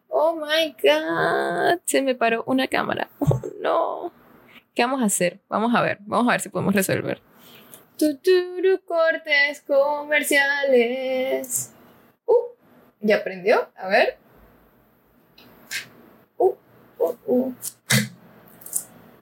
Oh 0.08 0.38
my 0.38 0.76
god, 0.82 1.82
se 1.84 2.02
me 2.02 2.15
paró 2.15 2.45
una 2.47 2.67
cámara. 2.67 3.10
Oh 3.19 3.41
no. 3.62 4.21
¿Qué 4.74 4.84
vamos 4.84 5.02
a 5.02 5.06
hacer? 5.06 5.42
Vamos 5.50 5.76
a 5.76 5.82
ver, 5.82 5.98
vamos 6.02 6.30
a 6.30 6.32
ver 6.32 6.42
si 6.42 6.50
podemos 6.50 6.74
resolver. 6.74 7.22
Tuturu 7.98 8.80
cortes 8.86 9.62
comerciales. 9.68 11.74
Uh, 12.26 12.56
¿ya 13.02 13.18
aprendió? 13.18 13.70
A 13.76 13.90
ver. 13.90 14.18
Uh, 16.38 16.56
uh, 17.00 17.18
uh. 17.28 17.54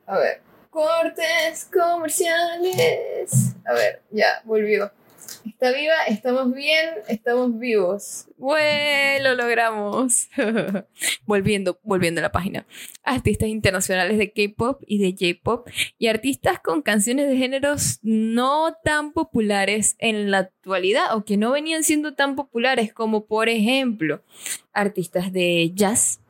A 0.06 0.20
ver. 0.20 0.42
Cortes 0.70 1.68
comerciales. 1.74 3.56
A 3.66 3.74
ver, 3.74 4.04
ya, 4.12 4.42
volvió. 4.46 4.92
Está 5.46 5.72
viva, 5.72 5.94
estamos 6.08 6.54
bien, 6.54 6.90
estamos 7.08 7.58
vivos. 7.58 8.28
Bueno, 8.38 9.30
lo 9.30 9.36
logramos. 9.36 10.28
volviendo, 11.26 11.80
volviendo 11.84 12.20
a 12.20 12.24
la 12.24 12.32
página. 12.32 12.66
Artistas 13.04 13.50
internacionales 13.50 14.18
de 14.18 14.32
K-pop 14.32 14.82
y 14.86 15.00
de 15.00 15.12
J-pop 15.12 15.68
y 15.98 16.08
artistas 16.08 16.60
con 16.60 16.82
canciones 16.82 17.30
de 17.30 17.38
géneros 17.38 18.00
no 18.02 18.76
tan 18.84 19.14
populares 19.14 19.96
en 20.00 20.32
la 20.32 20.40
actualidad 20.40 21.16
o 21.16 21.24
que 21.24 21.38
no 21.38 21.52
venían 21.52 21.84
siendo 21.84 22.16
tan 22.16 22.36
populares 22.36 22.94
como 22.94 23.26
por 23.26 23.50
ejemplo 23.50 24.24
artistas 24.74 25.32
de 25.32 25.72
jazz, 25.74 26.22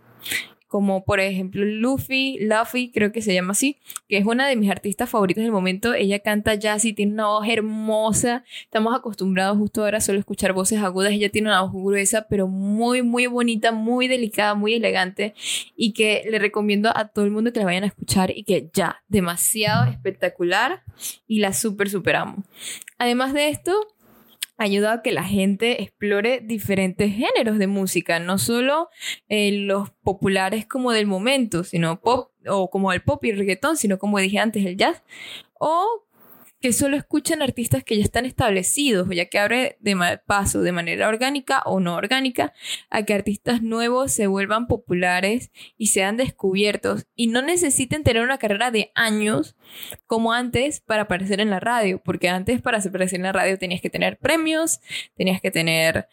como 0.70 1.04
por 1.04 1.20
ejemplo 1.20 1.66
Luffy, 1.66 2.38
Luffy, 2.40 2.92
creo 2.92 3.12
que 3.12 3.24
se 3.24 3.34
llama 3.34 3.52
así, 3.52 3.78
que 4.08 4.18
es 4.18 4.26
una 4.26 4.48
de 4.48 4.56
mis 4.56 4.70
artistas 4.70 5.10
favoritas 5.10 5.44
del 5.44 5.52
momento. 5.52 5.96
Ella 5.96 6.20
canta 6.20 6.54
jazz 6.54 6.86
y 6.86 6.94
tiene 6.94 7.14
una 7.14 7.26
voz 7.26 7.48
hermosa. 7.50 8.44
Estamos 8.64 8.96
acostumbrados 8.96 9.58
justo 9.58 9.84
ahora 9.84 10.00
solo 10.00 10.18
a 10.18 10.20
escuchar 10.20 10.54
voces 10.54 10.80
agudas. 10.80 11.12
Ella 11.12 11.30
tiene 11.30 11.50
una 11.50 11.64
voz 11.64 11.74
gruesa, 11.74 12.28
pero 12.30 12.48
muy, 12.48 13.02
muy 13.02 13.26
bonita, 13.26 13.72
muy 13.72 14.08
delicada, 14.08 14.54
muy 14.54 14.76
elegante 14.76 15.34
y 15.76 15.94
que 15.94 16.24
le 16.30 16.38
recomiendo 16.38 16.96
a 16.96 17.08
todo 17.08 17.26
el 17.26 17.32
mundo 17.32 17.52
que 17.52 17.60
la 17.60 17.66
vayan 17.66 17.84
a 17.84 17.88
escuchar 17.88 18.32
y 18.36 18.44
que 18.44 18.70
ya, 18.72 19.02
demasiado 19.08 19.90
espectacular 19.90 20.84
y 21.28 21.40
la 21.40 21.52
súper 21.52 21.90
amo. 22.16 22.44
Además 23.00 23.34
de 23.34 23.50
esto, 23.50 23.74
ayuda 24.60 24.94
a 24.94 25.02
que 25.02 25.12
la 25.12 25.24
gente 25.24 25.82
explore 25.82 26.42
diferentes 26.42 27.12
géneros 27.12 27.58
de 27.58 27.68
música, 27.68 28.20
no 28.20 28.38
solo 28.38 28.90
eh, 29.30 29.52
los 29.52 29.90
populares 30.04 30.66
como 30.68 30.92
del 30.92 31.08
momento, 31.08 31.64
sino 31.64 32.02
pop 32.02 32.32
o 32.48 32.70
como 32.70 32.92
el 32.94 33.02
pop 33.02 33.24
y 33.24 33.30
el 33.30 33.38
reggaetón, 33.38 33.78
sino 33.78 33.98
como 33.98 34.20
dije 34.20 34.38
antes 34.38 34.66
el 34.66 34.78
jazz, 34.78 35.02
o 35.54 36.06
que 36.62 36.74
solo 36.74 36.98
escuchan 36.98 37.42
artistas 37.42 37.84
que 37.84 37.98
ya 37.98 38.04
están 38.04 38.26
establecidos, 38.26 39.08
ya 39.12 39.26
que 39.26 39.40
abre 39.40 39.78
de 39.80 39.96
paso 40.26 40.62
de 40.62 40.72
manera 40.74 41.08
orgánica 41.08 41.62
o 41.66 41.80
no 41.80 41.96
orgánica 41.96 42.54
a 42.90 43.04
que 43.04 43.14
artistas 43.14 43.62
nuevos 43.62 44.12
se 44.12 44.28
vuelvan 44.28 44.68
populares 44.68 45.52
y 45.78 45.88
sean 45.88 46.18
descubiertos 46.18 47.08
y 47.16 47.28
no 47.28 47.42
necesiten 47.42 48.04
tener 48.04 48.24
una 48.24 48.38
carrera 48.38 48.72
de 48.72 48.92
años 48.94 49.56
como 50.06 50.34
antes 50.34 50.82
para 50.82 51.04
aparecer 51.04 51.40
en 51.40 51.50
la 51.50 51.60
radio, 51.62 52.02
porque 52.04 52.28
antes 52.28 52.62
para 52.62 52.80
aparecer 52.80 53.20
en 53.20 53.24
la 53.24 53.32
radio 53.32 53.58
tenías 53.58 53.82
que 53.82 53.90
tener 53.90 54.18
premios, 54.18 54.80
tenías 55.16 55.40
que 55.40 55.52
tener 55.52 56.08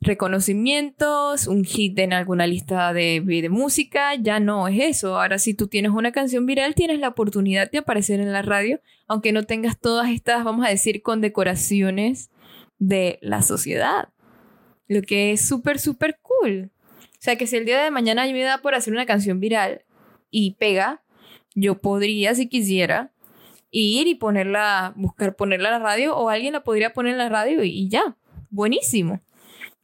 reconocimientos, 0.00 1.46
un 1.46 1.64
hit 1.64 1.98
en 2.00 2.12
alguna 2.12 2.46
lista 2.46 2.92
de, 2.92 3.20
de 3.24 3.48
música, 3.48 4.14
ya 4.16 4.40
no 4.40 4.66
es 4.66 4.80
eso, 4.80 5.20
ahora 5.20 5.38
si 5.38 5.54
tú 5.54 5.68
tienes 5.68 5.92
una 5.92 6.10
canción 6.10 6.46
viral 6.46 6.74
tienes 6.74 6.98
la 6.98 7.08
oportunidad 7.08 7.70
de 7.70 7.78
aparecer 7.78 8.18
en 8.18 8.32
la 8.32 8.42
radio 8.42 8.80
aunque 9.08 9.32
no 9.32 9.44
tengas 9.44 9.80
todas 9.80 10.10
estas, 10.10 10.44
vamos 10.44 10.66
a 10.66 10.70
decir, 10.70 11.02
condecoraciones 11.02 12.30
de 12.78 13.18
la 13.22 13.42
sociedad. 13.42 14.10
Lo 14.86 15.02
que 15.02 15.32
es 15.32 15.46
súper, 15.46 15.78
súper 15.78 16.20
cool. 16.22 16.70
O 16.92 17.20
sea, 17.20 17.36
que 17.36 17.46
si 17.46 17.56
el 17.56 17.64
día 17.64 17.82
de 17.82 17.90
mañana 17.90 18.24
me 18.26 18.42
da 18.42 18.58
por 18.58 18.74
hacer 18.74 18.92
una 18.92 19.06
canción 19.06 19.40
viral 19.40 19.82
y 20.30 20.54
pega, 20.54 21.02
yo 21.54 21.80
podría, 21.80 22.34
si 22.34 22.48
quisiera, 22.48 23.12
ir 23.70 24.06
y 24.06 24.14
ponerla, 24.14 24.92
buscar 24.96 25.34
ponerla 25.34 25.68
en 25.68 25.74
la 25.74 25.78
radio 25.80 26.16
o 26.16 26.28
alguien 26.28 26.52
la 26.52 26.62
podría 26.62 26.92
poner 26.92 27.12
en 27.12 27.18
la 27.18 27.28
radio 27.28 27.64
y 27.64 27.88
ya. 27.88 28.16
Buenísimo. 28.50 29.20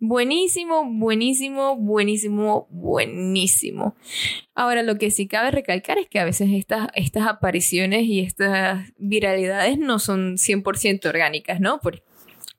Buenísimo, 0.07 0.85
buenísimo, 0.85 1.77
buenísimo, 1.77 2.69
buenísimo. 2.69 3.97
Ahora, 4.55 4.83
lo 4.83 4.99
que 4.99 5.11
sí 5.11 5.27
cabe 5.27 5.51
recalcar 5.51 5.97
es 5.97 6.09
que 6.09 6.19
a 6.19 6.27
veces 6.27 6.51
estas, 6.53 6.89
estas 6.95 7.27
apariciones 7.27 8.03
y 8.03 8.21
estas 8.21 8.93
viralidades 8.99 9.79
no 9.79 9.99
son 9.99 10.37
100% 10.37 11.07
orgánicas, 11.07 11.59
¿no? 11.59 11.81
Por, 11.81 12.03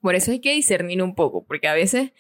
por 0.02 0.16
eso 0.16 0.32
hay 0.32 0.40
que 0.40 0.56
discernir 0.56 1.04
un 1.04 1.14
poco, 1.14 1.46
porque 1.46 1.68
a 1.68 1.76
veces 1.76 2.14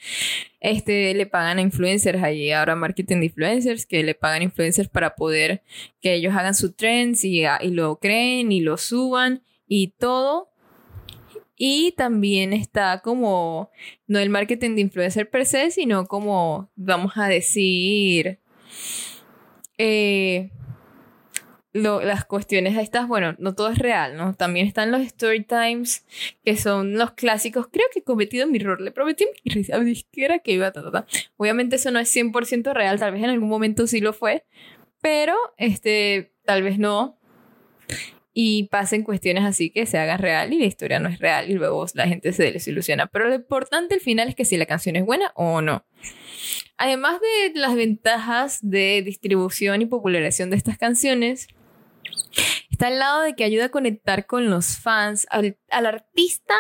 este, 0.60 1.12
le 1.16 1.26
pagan 1.26 1.58
a 1.58 1.62
influencers, 1.62 2.22
hay 2.22 2.52
ahora 2.52 2.76
marketing 2.76 3.22
de 3.22 3.26
influencers 3.26 3.88
que 3.88 4.04
le 4.04 4.14
pagan 4.14 4.44
influencers 4.44 4.90
para 4.90 5.16
poder 5.16 5.64
que 6.02 6.14
ellos 6.14 6.36
hagan 6.36 6.54
su 6.54 6.74
trends 6.74 7.24
y, 7.24 7.46
y 7.46 7.70
lo 7.72 7.98
creen 7.98 8.52
y 8.52 8.60
lo 8.60 8.78
suban 8.78 9.42
y 9.68 9.88
todo 9.98 10.52
y 11.58 11.94
también 11.94 12.54
está 12.54 13.02
como, 13.02 13.72
no 14.08 14.20
el 14.20 14.30
marketing 14.30 14.76
de 14.76 14.82
influencer 14.82 15.30
per 15.30 15.46
se, 15.46 15.72
sino 15.72 16.08
como, 16.08 16.70
vamos 16.76 17.14
a 17.16 17.28
decir, 17.28 18.40
eh, 19.78 20.52
las 21.74 22.24
cuestiones 22.24 22.78
estas, 22.78 23.06
bueno, 23.08 23.36
no 23.38 23.54
todo 23.54 23.70
es 23.70 23.78
real, 23.78 24.16
¿no? 24.16 24.34
También 24.34 24.66
están 24.66 24.92
los 24.92 25.02
story 25.02 25.44
times, 25.44 26.06
que 26.46 26.56
son 26.56 26.98
los 26.98 27.12
clásicos. 27.12 27.68
Creo 27.70 27.86
que 27.92 28.00
he 28.00 28.04
cometido 28.04 28.48
mi 28.48 28.60
error, 28.60 28.80
le 28.80 28.92
prometí 28.92 29.26
a 29.74 29.80
mi 29.80 29.86
disquera 29.86 30.40
que 30.40 30.54
iba 30.54 30.68
a... 30.68 30.72
Ta, 30.72 31.06
Obviamente 31.36 31.76
eso 31.76 31.92
no 31.92 32.00
es 32.00 32.16
100% 32.16 32.74
real, 32.74 33.00
tal 33.00 33.12
vez 33.12 33.24
en 33.24 33.30
algún 33.30 33.50
momento 33.50 33.88
sí 33.88 34.00
lo 34.00 34.14
fue, 34.14 34.46
pero 35.02 35.36
este, 35.58 36.32
tal 36.46 36.64
vez 36.64 36.80
no 36.80 37.18
y 38.38 38.68
pasen 38.68 39.04
cuestiones 39.04 39.46
así 39.46 39.70
que 39.70 39.86
se 39.86 39.98
haga 39.98 40.18
real 40.18 40.52
y 40.52 40.60
la 40.60 40.66
historia 40.66 41.00
no 41.00 41.08
es 41.08 41.20
real 41.20 41.50
y 41.50 41.54
luego 41.54 41.86
la 41.94 42.06
gente 42.06 42.34
se 42.34 42.52
desilusiona. 42.52 43.08
Pero 43.08 43.30
lo 43.30 43.36
importante 43.36 43.96
al 43.96 44.02
final 44.02 44.28
es 44.28 44.36
que 44.36 44.44
si 44.44 44.58
la 44.58 44.66
canción 44.66 44.98
es 44.98 45.06
buena 45.06 45.32
o 45.36 45.62
no. 45.62 45.86
Además 46.76 47.22
de 47.22 47.58
las 47.58 47.76
ventajas 47.76 48.60
de 48.62 49.02
distribución 49.04 49.82
y 49.82 49.86
popularización 49.86 50.50
de 50.50 50.58
estas 50.58 50.78
canciones, 50.78 51.48
está 52.70 52.88
al 52.88 53.00
lado 53.00 53.22
de 53.22 53.36
que 53.36 53.46
ayuda 53.46 53.66
a 53.66 53.70
conectar 53.70 54.26
con 54.26 54.50
los 54.50 54.80
fans, 54.80 55.26
al, 55.30 55.58
al 55.72 55.86
artista 55.86 56.56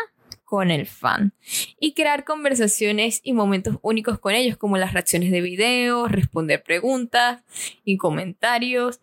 con 0.45 0.71
el 0.71 0.85
fan 0.85 1.33
y 1.77 1.93
crear 1.93 2.23
conversaciones 2.23 3.19
y 3.21 3.33
momentos 3.33 3.79
únicos 3.81 4.17
con 4.17 4.33
ellos 4.33 4.55
como 4.55 4.77
las 4.77 4.93
reacciones 4.93 5.29
de 5.29 5.41
videos, 5.41 6.09
responder 6.09 6.63
preguntas 6.63 7.43
y 7.83 7.97
comentarios 7.97 9.01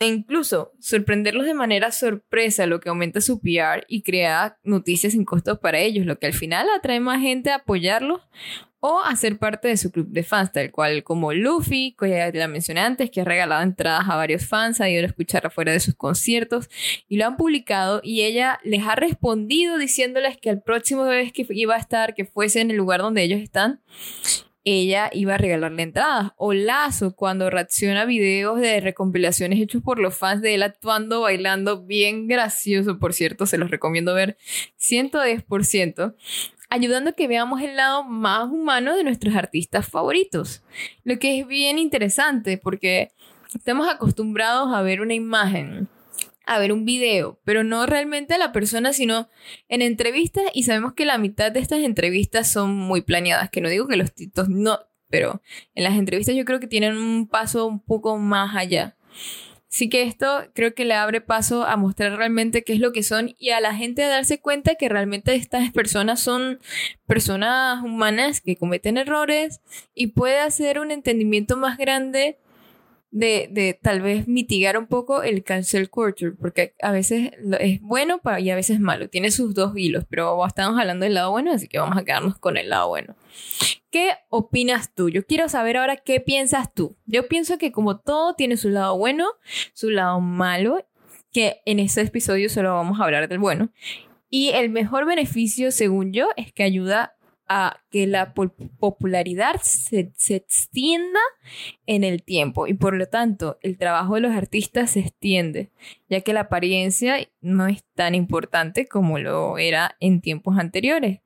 e 0.00 0.06
incluso 0.06 0.72
sorprenderlos 0.80 1.44
de 1.44 1.52
manera 1.52 1.92
sorpresa, 1.92 2.64
lo 2.64 2.80
que 2.80 2.88
aumenta 2.88 3.20
su 3.20 3.38
PR 3.38 3.84
y 3.86 4.00
crea 4.02 4.58
noticias 4.64 5.12
sin 5.12 5.26
costos 5.26 5.58
para 5.58 5.78
ellos, 5.78 6.06
lo 6.06 6.18
que 6.18 6.26
al 6.26 6.32
final 6.32 6.66
atrae 6.74 7.00
más 7.00 7.20
gente 7.20 7.50
a 7.50 7.56
apoyarlos 7.56 8.22
o 8.80 9.02
a 9.02 9.14
ser 9.14 9.36
parte 9.36 9.68
de 9.68 9.76
su 9.76 9.92
club 9.92 10.08
de 10.08 10.22
fans, 10.22 10.52
tal 10.52 10.70
cual 10.70 11.04
como 11.04 11.34
Luffy, 11.34 11.94
que 11.98 12.08
ya 12.08 12.30
la 12.32 12.48
mencioné 12.48 12.80
antes, 12.80 13.10
que 13.10 13.20
ha 13.20 13.24
regalado 13.24 13.62
entradas 13.62 14.08
a 14.08 14.16
varios 14.16 14.46
fans, 14.46 14.80
ha 14.80 14.88
ido 14.88 15.02
a 15.02 15.06
escuchar 15.06 15.46
afuera 15.46 15.70
de 15.70 15.80
sus 15.80 15.94
conciertos 15.94 16.70
y 17.06 17.18
lo 17.18 17.26
han 17.26 17.36
publicado 17.36 18.00
y 18.02 18.22
ella 18.22 18.58
les 18.64 18.82
ha 18.86 18.94
respondido 18.94 19.76
diciéndoles 19.76 20.38
que 20.38 20.48
el 20.48 20.62
próximo 20.62 21.04
vez 21.04 21.30
que 21.30 21.46
iba 21.50 21.74
a 21.74 21.78
estar, 21.78 22.14
que 22.14 22.24
fuese 22.24 22.62
en 22.62 22.70
el 22.70 22.78
lugar 22.78 23.02
donde 23.02 23.22
ellos 23.22 23.40
están, 23.40 23.82
ella 24.64 25.10
iba 25.12 25.34
a 25.34 25.38
regalarle 25.38 25.82
entradas. 25.82 26.32
O 26.36 26.52
Lazo, 26.52 27.14
cuando 27.14 27.50
reacciona 27.50 28.02
a 28.02 28.06
videos 28.06 28.60
de 28.60 28.80
recompilaciones 28.80 29.60
hechos 29.60 29.82
por 29.82 29.98
los 29.98 30.16
fans 30.16 30.42
de 30.42 30.54
él 30.54 30.62
actuando, 30.62 31.22
bailando, 31.22 31.82
bien 31.82 32.26
gracioso, 32.28 32.98
por 32.98 33.14
cierto, 33.14 33.46
se 33.46 33.58
los 33.58 33.70
recomiendo 33.70 34.14
ver 34.14 34.36
110%, 34.78 36.14
ayudando 36.68 37.10
a 37.10 37.12
que 37.14 37.28
veamos 37.28 37.62
el 37.62 37.76
lado 37.76 38.04
más 38.04 38.50
humano 38.50 38.96
de 38.96 39.04
nuestros 39.04 39.34
artistas 39.34 39.88
favoritos. 39.88 40.62
Lo 41.04 41.18
que 41.18 41.40
es 41.40 41.46
bien 41.46 41.78
interesante 41.78 42.58
porque 42.58 43.12
estamos 43.54 43.88
acostumbrados 43.88 44.72
a 44.74 44.82
ver 44.82 45.00
una 45.00 45.14
imagen 45.14 45.88
a 46.50 46.58
ver 46.58 46.72
un 46.72 46.84
video, 46.84 47.40
pero 47.44 47.62
no 47.62 47.86
realmente 47.86 48.34
a 48.34 48.38
la 48.38 48.50
persona, 48.50 48.92
sino 48.92 49.28
en 49.68 49.82
entrevistas 49.82 50.42
y 50.52 50.64
sabemos 50.64 50.94
que 50.94 51.04
la 51.04 51.16
mitad 51.16 51.52
de 51.52 51.60
estas 51.60 51.78
entrevistas 51.78 52.50
son 52.50 52.76
muy 52.76 53.02
planeadas, 53.02 53.50
que 53.50 53.60
no 53.60 53.68
digo 53.68 53.86
que 53.86 53.96
los 53.96 54.12
títulos 54.12 54.48
no, 54.48 54.80
pero 55.08 55.42
en 55.76 55.84
las 55.84 55.96
entrevistas 55.96 56.34
yo 56.34 56.44
creo 56.44 56.58
que 56.58 56.66
tienen 56.66 56.96
un 56.96 57.28
paso 57.28 57.66
un 57.66 57.78
poco 57.78 58.18
más 58.18 58.56
allá. 58.56 58.96
Así 59.70 59.88
que 59.88 60.02
esto 60.02 60.26
creo 60.52 60.74
que 60.74 60.84
le 60.84 60.94
abre 60.94 61.20
paso 61.20 61.62
a 61.62 61.76
mostrar 61.76 62.16
realmente 62.16 62.64
qué 62.64 62.72
es 62.72 62.80
lo 62.80 62.90
que 62.90 63.04
son 63.04 63.36
y 63.38 63.50
a 63.50 63.60
la 63.60 63.72
gente 63.72 64.02
a 64.02 64.08
darse 64.08 64.40
cuenta 64.40 64.74
que 64.74 64.88
realmente 64.88 65.36
estas 65.36 65.70
personas 65.70 66.18
son 66.18 66.58
personas 67.06 67.80
humanas 67.84 68.40
que 68.40 68.56
cometen 68.56 68.98
errores 68.98 69.60
y 69.94 70.08
puede 70.08 70.40
hacer 70.40 70.80
un 70.80 70.90
entendimiento 70.90 71.56
más 71.56 71.78
grande 71.78 72.39
de, 73.10 73.48
de, 73.50 73.74
tal 73.74 74.00
vez 74.02 74.28
mitigar 74.28 74.78
un 74.78 74.86
poco 74.86 75.22
el 75.22 75.42
cancel 75.42 75.90
culture, 75.90 76.32
porque 76.32 76.74
a 76.80 76.92
veces 76.92 77.32
es 77.58 77.80
bueno 77.80 78.20
y 78.38 78.50
a 78.50 78.54
veces 78.54 78.76
es 78.76 78.80
malo, 78.80 79.08
tiene 79.08 79.30
sus 79.30 79.54
dos 79.54 79.76
hilos, 79.76 80.04
pero 80.08 80.46
estamos 80.46 80.78
hablando 80.78 81.04
del 81.04 81.14
lado 81.14 81.30
bueno, 81.32 81.52
así 81.52 81.66
que 81.66 81.78
vamos 81.78 81.98
a 81.98 82.04
quedarnos 82.04 82.38
con 82.38 82.56
el 82.56 82.70
lado 82.70 82.88
bueno. 82.88 83.16
¿Qué 83.90 84.12
opinas 84.28 84.94
tú? 84.94 85.08
Yo 85.08 85.26
quiero 85.26 85.48
saber 85.48 85.76
ahora 85.76 85.96
qué 85.96 86.20
piensas 86.20 86.72
tú. 86.72 86.96
Yo 87.06 87.26
pienso 87.26 87.58
que 87.58 87.72
como 87.72 87.98
todo 87.98 88.34
tiene 88.34 88.56
su 88.56 88.68
lado 88.68 88.96
bueno, 88.96 89.26
su 89.72 89.90
lado 89.90 90.20
malo, 90.20 90.86
que 91.32 91.60
en 91.66 91.80
este 91.80 92.02
episodio 92.02 92.48
solo 92.48 92.74
vamos 92.74 93.00
a 93.00 93.04
hablar 93.04 93.28
del 93.28 93.38
bueno. 93.40 93.70
Y 94.28 94.50
el 94.50 94.70
mejor 94.70 95.06
beneficio, 95.06 95.72
según 95.72 96.12
yo, 96.12 96.28
es 96.36 96.52
que 96.52 96.62
ayuda 96.62 97.16
a 97.52 97.82
que 97.90 98.06
la 98.06 98.32
popularidad 98.32 99.56
se, 99.60 100.12
se, 100.14 100.36
extienda 100.36 101.18
en 101.84 102.04
el 102.04 102.22
tiempo 102.22 102.68
y 102.68 102.74
por 102.74 102.94
lo 102.94 103.08
tanto 103.08 103.58
el 103.60 103.76
trabajo 103.76 104.14
de 104.14 104.20
los 104.20 104.30
artistas 104.30 104.92
se 104.92 105.00
extiende, 105.00 105.72
ya 106.08 106.20
que 106.20 106.32
la 106.32 106.42
apariencia 106.42 107.16
no 107.40 107.66
es 107.66 107.82
tan 107.96 108.14
importante 108.14 108.86
como 108.86 109.18
lo 109.18 109.58
era 109.58 109.96
en 109.98 110.20
tiempos 110.20 110.58
anteriores. 110.58 111.22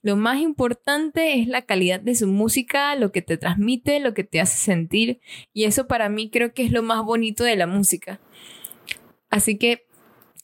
Lo 0.00 0.16
más 0.16 0.40
importante 0.40 1.38
es 1.38 1.48
la 1.48 1.60
calidad 1.60 2.00
de 2.00 2.14
su 2.14 2.28
música, 2.28 2.94
lo 2.94 3.12
que 3.12 3.20
te 3.20 3.36
transmite, 3.36 4.00
lo 4.00 4.14
que 4.14 4.24
te 4.24 4.40
hace 4.40 4.56
sentir 4.56 5.20
y 5.52 5.64
eso 5.64 5.86
para 5.86 6.08
mí 6.08 6.30
creo 6.30 6.54
que 6.54 6.64
es 6.64 6.72
lo 6.72 6.82
más 6.82 7.04
bonito 7.04 7.44
de 7.44 7.56
la 7.56 7.66
música. 7.66 8.20
Así 9.28 9.58
que, 9.58 9.86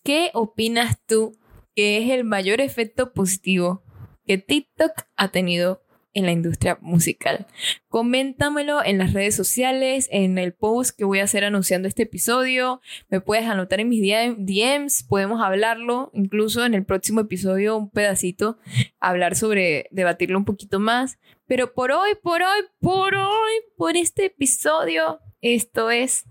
¿qué 0.03 0.31
opinas 0.35 1.01
tú 1.07 1.39
que 1.75 1.97
es 1.97 2.11
el 2.11 2.25
mayor 2.25 2.61
efecto 2.61 3.15
positivo 3.15 3.84
que 4.27 4.39
TikTok 4.39 4.93
ha 5.17 5.29
tenido 5.29 5.85
en 6.15 6.27
la 6.27 6.33
industria 6.33 6.79
musical. 6.81 7.47
Coméntamelo 7.89 8.85
en 8.85 8.99
las 8.99 9.13
redes 9.13 9.35
sociales, 9.35 10.09
en 10.11 10.39
el 10.39 10.55
post 10.55 10.97
que 10.97 11.05
voy 11.05 11.19
a 11.19 11.25
hacer 11.25 11.45
anunciando 11.45 11.89
este 11.89 12.05
episodio. 12.05 12.81
Me 13.09 13.21
puedes 13.21 13.47
anotar 13.47 13.81
en 13.81 13.89
mis 13.89 14.01
DMs, 14.01 15.03
podemos 15.03 15.43
hablarlo, 15.43 16.11
incluso 16.15 16.65
en 16.65 16.75
el 16.75 16.85
próximo 16.85 17.21
episodio 17.21 17.77
un 17.77 17.91
pedacito, 17.91 18.59
hablar 19.01 19.35
sobre, 19.35 19.89
debatirlo 19.91 20.39
un 20.39 20.45
poquito 20.45 20.79
más. 20.79 21.19
Pero 21.47 21.75
por 21.75 21.91
hoy, 21.91 22.13
por 22.23 22.43
hoy, 22.43 22.61
por 22.81 23.15
hoy, 23.17 23.53
por 23.77 23.97
este 23.97 24.27
episodio, 24.27 25.21
esto 25.43 25.91
es 25.91 26.25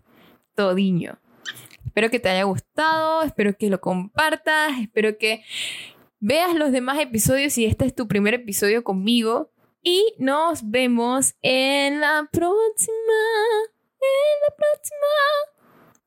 Todiño. 0.56 1.20
Espero 1.86 2.10
que 2.10 2.20
te 2.20 2.30
haya 2.30 2.44
gustado, 2.44 3.22
espero 3.22 3.56
que 3.56 3.70
lo 3.70 3.80
compartas, 3.80 4.80
espero 4.82 5.18
que 5.20 5.44
veas 6.24 6.56
los 6.56 6.72
demás 6.72 7.00
episodios 7.00 7.52
si 7.52 7.66
este 7.66 7.86
es 7.86 7.94
tu 7.94 8.08
primer 8.08 8.34
episodio 8.34 8.84
conmigo. 8.84 9.52
Y 9.84 10.14
nos 10.18 10.70
vemos 10.70 11.36
en 11.42 12.00
la 12.00 12.30
próxima. 12.32 13.20
En 14.00 14.36
la 14.42 14.56
próxima. 14.56 15.12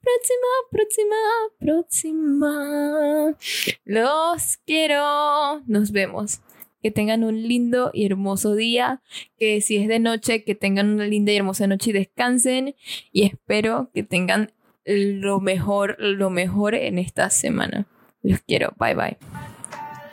Próxima, 0.00 0.48
próxima, 0.70 1.16
próxima. 1.58 3.36
Los 3.84 4.56
quiero. 4.64 5.60
Nos 5.66 5.92
vemos. 5.92 6.40
Que 6.82 6.90
tengan 6.90 7.22
un 7.22 7.42
lindo 7.42 7.90
y 7.92 8.06
hermoso 8.06 8.54
día. 8.54 9.02
Que 9.38 9.60
si 9.60 9.76
es 9.76 9.86
de 9.86 9.98
noche, 9.98 10.44
que 10.44 10.54
tengan 10.54 10.88
una 10.88 11.06
linda 11.06 11.32
y 11.32 11.36
hermosa 11.36 11.66
noche 11.66 11.90
y 11.90 11.92
descansen. 11.92 12.74
Y 13.12 13.26
espero 13.26 13.90
que 13.92 14.02
tengan 14.02 14.52
lo 14.86 15.40
mejor, 15.40 15.96
lo 15.98 16.30
mejor 16.30 16.74
en 16.74 16.98
esta 16.98 17.28
semana. 17.28 17.86
Los 18.22 18.40
quiero. 18.40 18.72
Bye 18.78 18.94
bye. 18.94 19.18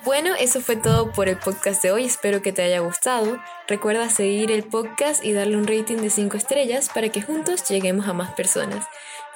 Bueno, 0.05 0.35
eso 0.37 0.59
fue 0.59 0.75
todo 0.75 1.13
por 1.13 1.29
el 1.29 1.37
podcast 1.37 1.81
de 1.81 1.91
hoy, 1.91 2.03
espero 2.03 2.41
que 2.41 2.51
te 2.51 2.61
haya 2.61 2.79
gustado. 2.79 3.39
Recuerda 3.69 4.09
seguir 4.09 4.51
el 4.51 4.63
podcast 4.63 5.23
y 5.23 5.31
darle 5.31 5.55
un 5.55 5.65
rating 5.65 5.95
de 5.95 6.09
5 6.09 6.35
estrellas 6.35 6.89
para 6.93 7.07
que 7.07 7.21
juntos 7.21 7.63
lleguemos 7.69 8.09
a 8.09 8.13
más 8.13 8.33
personas. 8.33 8.85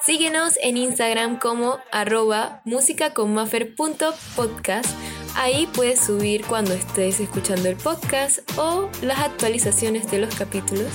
Síguenos 0.05 0.59
en 0.61 0.75
Instagram 0.75 1.39
como 1.39 1.79
arroba 1.89 2.59
musicaconmaffer.podcast. 2.65 4.89
Ahí 5.35 5.69
puedes 5.73 6.01
subir 6.01 6.43
cuando 6.45 6.73
estés 6.73 7.21
escuchando 7.21 7.69
el 7.69 7.77
podcast 7.77 8.39
o 8.57 8.89
las 9.01 9.19
actualizaciones 9.19 10.11
de 10.11 10.19
los 10.19 10.35
capítulos. 10.35 10.91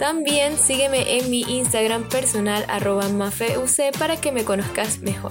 También 0.00 0.58
sígueme 0.58 1.18
en 1.18 1.30
mi 1.30 1.42
Instagram 1.42 2.08
personal 2.08 2.64
arroba 2.66 3.08
mafeuc 3.08 3.96
para 3.96 4.20
que 4.20 4.32
me 4.32 4.44
conozcas 4.44 4.98
mejor. 4.98 5.30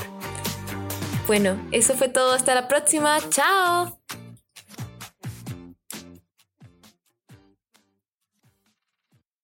Bueno, 1.27 1.57
eso 1.71 1.93
fue 1.95 2.09
todo. 2.09 2.33
Hasta 2.33 2.55
la 2.55 2.67
próxima. 2.67 3.19
Chao. 3.29 3.97